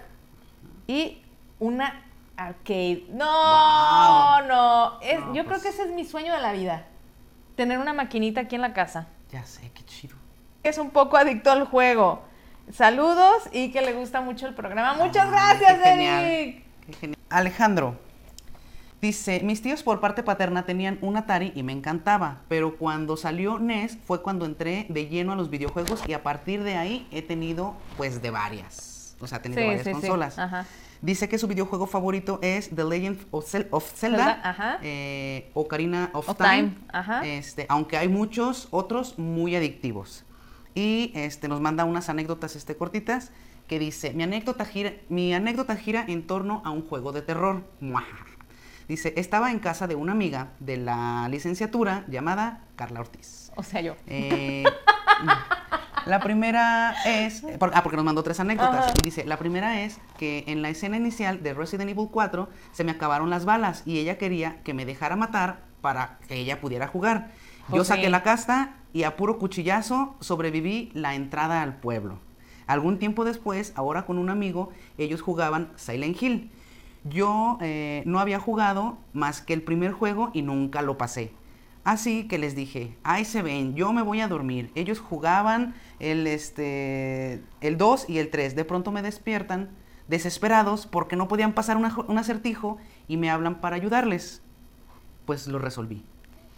[0.88, 1.22] y
[1.60, 2.04] una
[2.38, 3.06] arcade.
[3.10, 5.00] No, no.
[5.02, 6.86] Es, yo creo pues que ese es mi sueño de la vida.
[7.56, 9.08] Tener una maquinita aquí en la casa.
[9.32, 10.16] Ya sé, qué chido.
[10.64, 12.24] Es un poco adicto al juego.
[12.72, 14.94] Saludos y que le gusta mucho el programa.
[14.94, 16.64] Muchas gracias, Eric.
[16.86, 17.20] Qué genial.
[17.30, 17.98] Alejandro
[19.02, 23.60] dice, mis tíos por parte paterna tenían un Atari y me encantaba, pero cuando salió
[23.60, 27.22] NES fue cuando entré de lleno a los videojuegos y a partir de ahí he
[27.22, 30.40] tenido pues de varias, o sea, he tenido varias consolas.
[30.40, 30.66] Ajá.
[31.02, 36.72] Dice que su videojuego favorito es The Legend of, Zelda, eh, Ocarina of, Time,
[37.26, 40.24] Este, aunque hay muchos otros muy adictivos.
[40.76, 43.32] Y este, nos manda unas anécdotas este, cortitas
[43.68, 47.64] que dice, mi anécdota, gira, mi anécdota gira en torno a un juego de terror.
[48.88, 53.52] Dice, estaba en casa de una amiga de la licenciatura llamada Carla Ortiz.
[53.56, 53.96] O sea, yo.
[54.08, 54.64] Eh,
[56.06, 58.94] La primera es, ah, porque nos mandó tres anécdotas.
[59.00, 62.84] Y dice, la primera es que en la escena inicial de Resident Evil 4 se
[62.84, 66.88] me acabaron las balas y ella quería que me dejara matar para que ella pudiera
[66.88, 67.30] jugar.
[67.72, 72.20] Yo saqué la casta y a puro cuchillazo sobreviví la entrada al pueblo.
[72.68, 76.52] Algún tiempo después, ahora con un amigo, ellos jugaban Silent Hill.
[77.04, 81.34] Yo eh, no había jugado más que el primer juego y nunca lo pasé.
[81.84, 84.72] Así que les dije, ahí se ven, yo me voy a dormir.
[84.74, 88.56] Ellos jugaban el, este, el 2 y el 3.
[88.56, 89.72] De pronto me despiertan
[90.08, 92.78] desesperados porque no podían pasar un acertijo
[93.10, 94.42] y me hablan para ayudarles.
[95.26, 96.06] Pues lo resolví.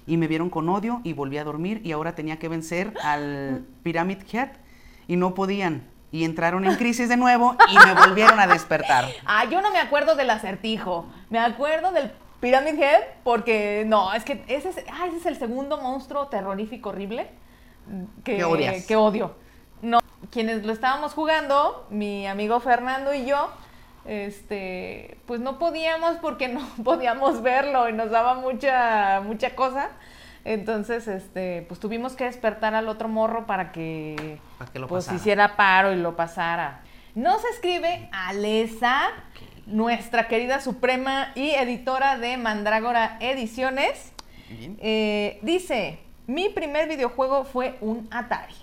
[0.07, 3.65] Y me vieron con odio y volví a dormir y ahora tenía que vencer al
[3.83, 4.49] Pyramid Head
[5.07, 5.87] y no podían.
[6.11, 9.05] Y entraron en crisis de nuevo y me volvieron a despertar.
[9.25, 11.07] Ah, yo no me acuerdo del acertijo.
[11.29, 15.37] Me acuerdo del Pyramid Head, porque no, es que ese es, ah, ese es el
[15.37, 17.27] segundo monstruo terrorífico horrible
[18.23, 18.37] que,
[18.87, 19.35] que odio.
[19.81, 19.99] No,
[20.31, 23.49] quienes lo estábamos jugando, mi amigo Fernando y yo,
[24.05, 29.89] este, pues no podíamos porque no podíamos verlo y nos daba mucha, mucha cosa.
[30.43, 34.39] Entonces, este, pues tuvimos que despertar al otro morro para que,
[34.75, 36.81] lo pues, hiciera paro y lo pasara.
[37.15, 39.07] Nos escribe Alesa
[39.65, 44.11] nuestra querida Suprema y editora de Mandrágora Ediciones.
[44.49, 45.97] Eh, dice,
[46.27, 48.53] mi primer videojuego fue un Atari.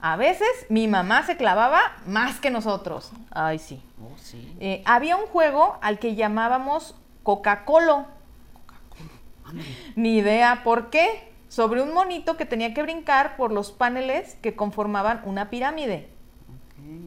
[0.00, 3.12] A veces mi mamá se clavaba más que nosotros.
[3.30, 3.82] Ay, sí.
[4.02, 4.56] Oh, sí.
[4.60, 8.06] Eh, había un juego al que llamábamos Coca-Cola.
[9.96, 11.30] Ni idea por qué.
[11.48, 16.08] Sobre un monito que tenía que brincar por los paneles que conformaban una pirámide.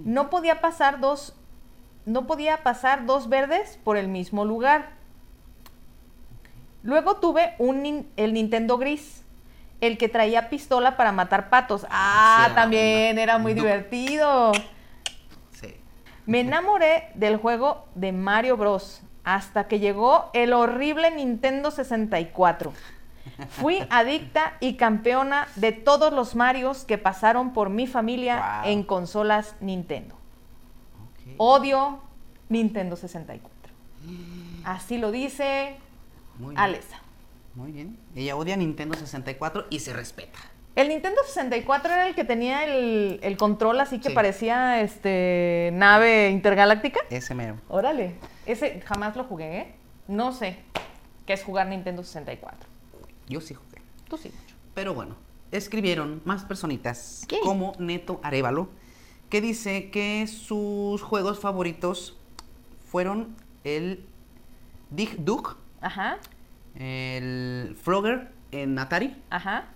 [0.04, 1.34] No podía pasar dos,
[2.06, 4.92] no podía pasar dos verdes por el mismo lugar.
[6.84, 9.23] Luego tuve un, el Nintendo gris,
[9.84, 11.86] el que traía pistola para matar patos.
[11.90, 14.54] Ah, también era muy divertido.
[15.52, 15.76] Sí.
[16.26, 19.02] Me enamoré del juego de Mario Bros.
[19.26, 22.72] hasta que llegó el horrible Nintendo 64.
[23.50, 29.56] Fui adicta y campeona de todos los Marios que pasaron por mi familia en consolas
[29.60, 30.16] Nintendo.
[31.36, 32.00] Odio
[32.48, 33.52] Nintendo 64.
[34.64, 35.76] Así lo dice
[36.40, 37.03] Muy Alesa.
[37.56, 37.98] Muy bien.
[38.16, 40.40] Ella odia Nintendo 64 y se respeta.
[40.76, 47.00] El Nintendo 64 era el que tenía el, control así que parecía este nave intergaláctica.
[47.12, 47.60] Ese mero.
[47.68, 48.16] Órale.
[48.48, 49.76] Ese jamás lo jugué, ¿eh?
[50.08, 50.58] No sé
[51.28, 52.68] qué es jugar Nintendo 64.
[53.30, 53.82] Yo sí jugué.
[54.10, 54.32] Tú sí.
[54.74, 55.16] Pero bueno,
[55.52, 58.70] escribieron más personitas como Neto Arevalo,
[59.30, 62.18] que dice que sus juegos favoritos
[62.90, 64.06] fueron el
[64.90, 66.18] Dig Dug, Ajá.
[66.76, 69.16] El Frogger en Atari.
[69.30, 69.70] Ajá.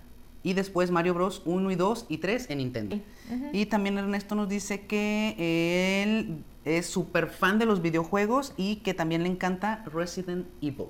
[0.43, 1.41] Y después Mario Bros.
[1.45, 2.99] 1 y 2 y 3 en Nintendo.
[3.51, 5.35] Y también Ernesto nos dice que
[6.03, 10.87] él es súper fan de los videojuegos y que también le encanta Resident Evil.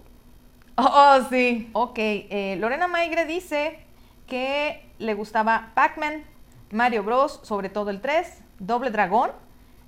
[0.75, 1.69] Oh, sí.
[1.73, 1.97] Ok.
[1.97, 3.79] Eh, Lorena Maigre dice
[4.27, 6.23] que le gustaba Pac-Man,
[6.71, 9.31] Mario Bros, sobre todo el 3, Doble Dragón,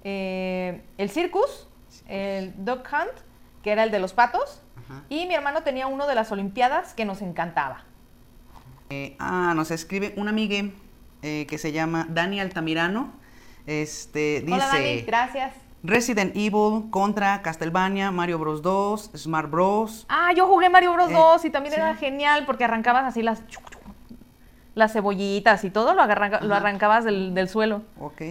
[0.03, 1.67] eh, el Circus,
[2.07, 3.13] el Dog Hunt,
[3.61, 4.61] que era el de los patos,
[5.09, 7.83] y mi hermano tenía uno de las Olimpiadas que nos encantaba.
[8.89, 10.69] Eh, ah, nos escribe una amiga
[11.21, 13.11] que se llama Dani Altamirano.
[13.67, 15.53] Este, dice, Hola Dani, gracias.
[15.83, 20.05] Resident Evil, Contra, Castlevania, Mario Bros 2, Smart Bros.
[20.09, 23.43] Ah, yo jugué Mario Bros 2 eh, y también era genial porque arrancabas así las
[24.75, 27.83] las cebollitas y todo lo, lo arrancabas del, suelo.
[27.99, 28.21] Ok.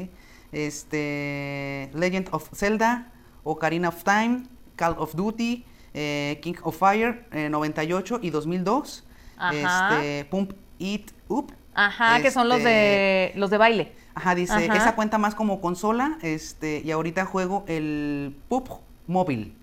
[0.50, 3.12] Este, Legend of Zelda,
[3.44, 4.44] Ocarina of Time,
[4.76, 5.64] Call of Duty,
[6.00, 9.04] eh, King of Fire, 98 eh, y 2002.
[9.36, 9.96] Ajá.
[9.96, 11.52] Este, Pump It Up.
[11.74, 13.92] Ajá, que son los de este, los de baile.
[14.14, 18.68] Ajá, dice, esa cuenta más como consola, este, y ahorita juego el PUP
[19.06, 19.54] móvil.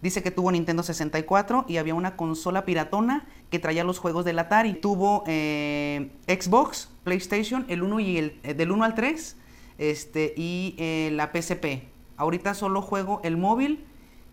[0.00, 4.38] Dice que tuvo Nintendo 64 y había una consola piratona que traía los juegos del
[4.38, 4.74] Atari.
[4.74, 9.36] Tuvo eh, Xbox, PlayStation, el 1 y el eh, del 1 al 3,
[9.78, 11.88] este, y eh, la PSP.
[12.16, 13.84] Ahorita solo juego el móvil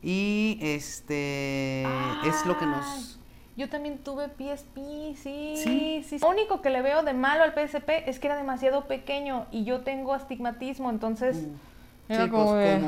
[0.06, 1.82] y este
[2.24, 3.20] es lo que nos
[3.58, 4.76] yo también tuve PSP,
[5.16, 8.36] sí, sí, sí, Lo único que le veo de malo al PSP es que era
[8.36, 12.12] demasiado pequeño y yo tengo astigmatismo, entonces mm.
[12.12, 12.84] era como pues,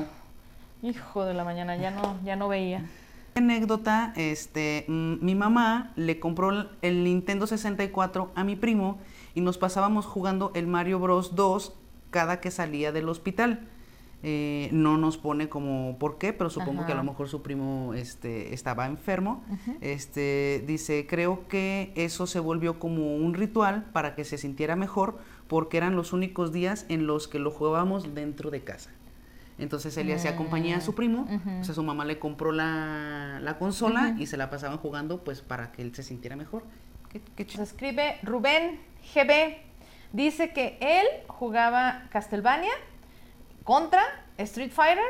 [0.82, 2.86] hijo de la mañana, ya no, ya no veía.
[3.36, 6.52] Anécdota, este, mi mamá le compró
[6.82, 8.98] el Nintendo 64 a mi primo
[9.36, 11.72] y nos pasábamos jugando el Mario Bros 2
[12.10, 13.62] cada que salía del hospital.
[14.24, 17.94] Eh, no nos pone como por qué, pero supongo que a lo mejor su primo
[17.94, 19.44] este, estaba enfermo.
[19.82, 25.20] este, dice, creo que eso se volvió como un ritual para que se sintiera mejor
[25.48, 28.90] porque eran los únicos días en los que lo jugábamos dentro de casa.
[29.60, 31.28] Entonces él le hacía compañía a su primo,
[31.60, 35.42] o sea, su mamá le compró la, la consola y se la pasaban jugando pues
[35.42, 36.64] para que él se sintiera mejor.
[37.36, 38.80] ¿Qué, se escribe Rubén
[39.16, 39.58] GB,
[40.14, 42.74] dice que él jugaba Castlevania
[43.68, 44.02] contra
[44.38, 45.04] Street Fighter,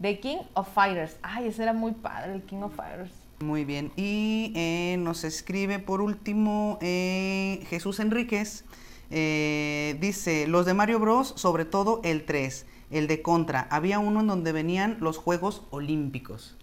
[0.00, 1.18] The King of Fighters.
[1.22, 3.12] Ay, ese era muy padre, el King of Fighters.
[3.40, 3.92] Muy bien.
[3.96, 8.64] Y eh, nos escribe por último eh, Jesús Enríquez.
[9.10, 13.68] Eh, dice, los de Mario Bros, sobre todo el 3, el de Contra.
[13.70, 16.56] Había uno en donde venían los Juegos Olímpicos,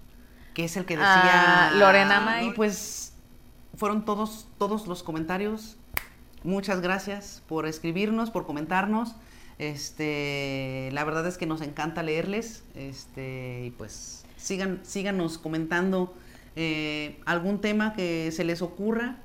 [0.55, 1.67] que es el que decía...
[1.67, 2.53] Ah, Lorena May.
[2.55, 3.13] Pues
[3.75, 5.77] fueron todos, todos los comentarios.
[6.43, 9.15] Muchas gracias por escribirnos, por comentarnos.
[9.57, 12.63] Este, la verdad es que nos encanta leerles.
[12.75, 16.13] Este, y pues sigan, síganos comentando
[16.55, 19.17] eh, algún tema que se les ocurra.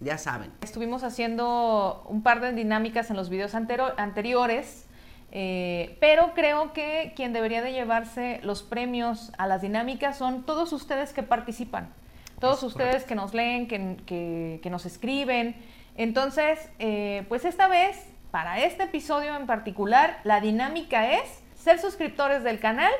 [0.00, 0.50] Ya saben.
[0.62, 4.86] Estuvimos haciendo un par de dinámicas en los videos anteriores,
[5.30, 10.72] eh, pero creo que quien debería de llevarse los premios a las dinámicas son todos
[10.72, 11.94] ustedes que participan,
[12.40, 15.54] todos ustedes que nos leen, que, que, nos escriben.
[15.96, 17.96] Entonces, eh, pues esta vez
[18.34, 21.22] para este episodio en particular, la dinámica es
[21.54, 22.90] ser suscriptores del canal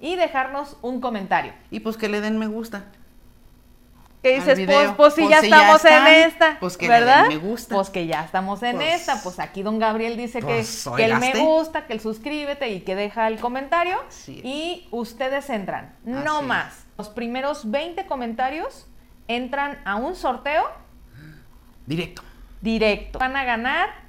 [0.00, 1.52] y dejarnos un comentario.
[1.70, 2.86] Y pues que le den me gusta.
[4.22, 7.28] que dices, pues, pues, si ya estamos en esta, pues que ¿verdad?
[7.28, 7.74] Me gusta.
[7.74, 9.22] Pues que ya estamos en pues esta.
[9.22, 10.64] Pues aquí don Gabriel dice que,
[10.96, 13.98] que él me gusta, que él suscríbete y que deja el comentario.
[14.26, 16.86] Y ustedes entran, no más.
[16.96, 18.86] Los primeros 20 comentarios
[19.26, 20.64] entran a un sorteo.
[21.84, 22.22] Directo.
[22.62, 23.18] Directo.
[23.18, 24.07] Van a ganar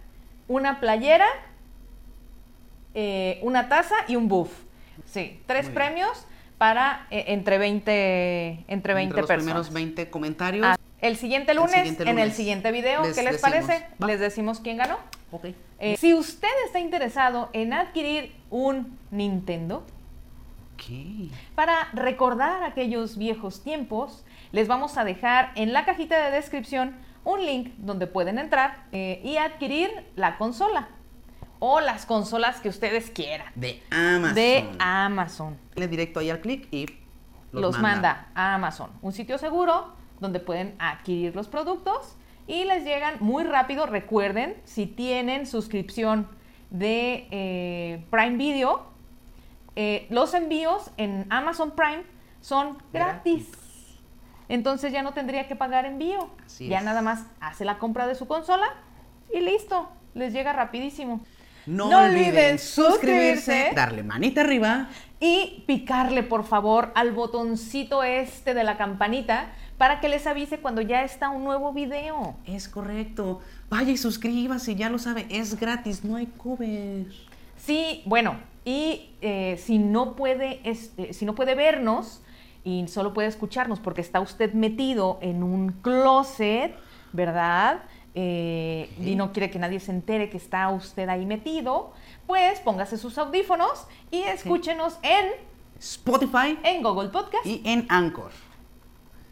[0.50, 1.28] una playera,
[2.94, 4.52] eh, una taza y un buff.
[5.06, 6.26] Sí, tres premios
[6.58, 10.66] para eh, entre 20, entre 20 los primeros 20 comentarios.
[10.68, 13.86] Ah, el, siguiente lunes, en el siguiente video, ¿qué les parece?
[14.06, 14.98] Les decimos quién ganó.
[15.32, 15.56] Okay.
[15.80, 19.86] Eh, si usted está interesado en adquirir un Nintendo,
[21.56, 26.96] para recordar aquellos viejos tiempos, les vamos a dejar en la cajita de descripción
[27.30, 30.90] un link donde pueden entrar eh, y adquirir la consola
[31.60, 33.52] o las consolas que ustedes quieran.
[33.56, 34.36] De Amazon.
[34.36, 35.58] De Amazon.
[35.76, 36.88] Le directo ahí al clic y
[37.52, 38.28] los, manda.
[38.34, 38.90] a Amazon.
[39.02, 42.16] Un sitio seguro donde pueden adquirir los productos
[42.48, 43.86] y les llegan muy rápido.
[43.86, 46.28] Recuerden, si tienen suscripción
[46.70, 48.86] de eh, Prime Video,
[49.76, 52.04] eh, los envíos en Amazon Prime
[52.42, 53.50] son gratis.
[54.50, 56.30] Entonces ya no tendría que pagar envío.
[56.60, 58.68] ya nada más hace la compra de su consola
[59.34, 59.90] y listo.
[60.16, 61.22] Les llega rapidísimo.
[61.68, 64.90] No, olviden suscribirse, darle manita arriba
[65.20, 70.82] y picarle por favor al botoncito este de la campanita para que les avise cuando
[70.82, 72.36] ya está un nuevo video.
[72.46, 73.42] Es correcto.
[73.70, 77.06] Vaya y suscríbase, ya lo sabe, es gratis, no hay cover.
[77.56, 82.22] Sí, bueno, y eh, si, no puede, este, si no puede vernos
[82.70, 86.76] y solo puede escucharnos porque está usted metido en un closet,
[87.14, 87.84] ¿verdad?
[88.14, 91.94] Eh, y no quiere que nadie se entere que está usted ahí metido,
[92.28, 95.32] pues póngase sus audífonos y escúchenos en
[95.80, 98.32] Spotify, en Google Podcast y en Anchor.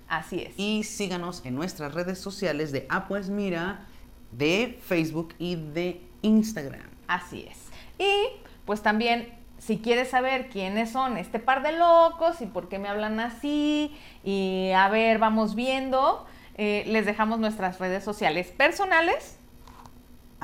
[0.07, 0.57] Así es.
[0.57, 3.85] Y síganos en nuestras redes sociales de Ah Pues Mira,
[4.31, 6.89] de Facebook y de Instagram.
[7.07, 7.57] Así es.
[7.99, 9.36] Y pues también
[9.67, 13.93] si quieres saber quiénes son este par de locos y por qué me hablan así,
[14.23, 19.37] y a ver, vamos viendo, eh, les dejamos nuestras redes sociales personales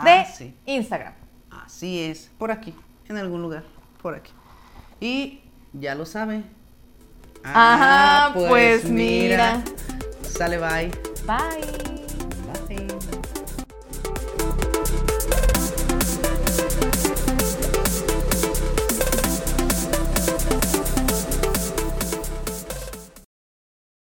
[0.03, 0.27] de ah,
[0.65, 1.13] Instagram.
[1.49, 2.75] Así es, por aquí,
[3.07, 3.63] en algún lugar,
[4.01, 4.33] por aquí.
[4.99, 5.39] Y
[5.71, 6.43] ya lo sabe.
[7.45, 9.63] Ajá, ah, pues, pues mira.
[10.21, 10.91] Sale, bye.
[11.25, 12.02] Bye.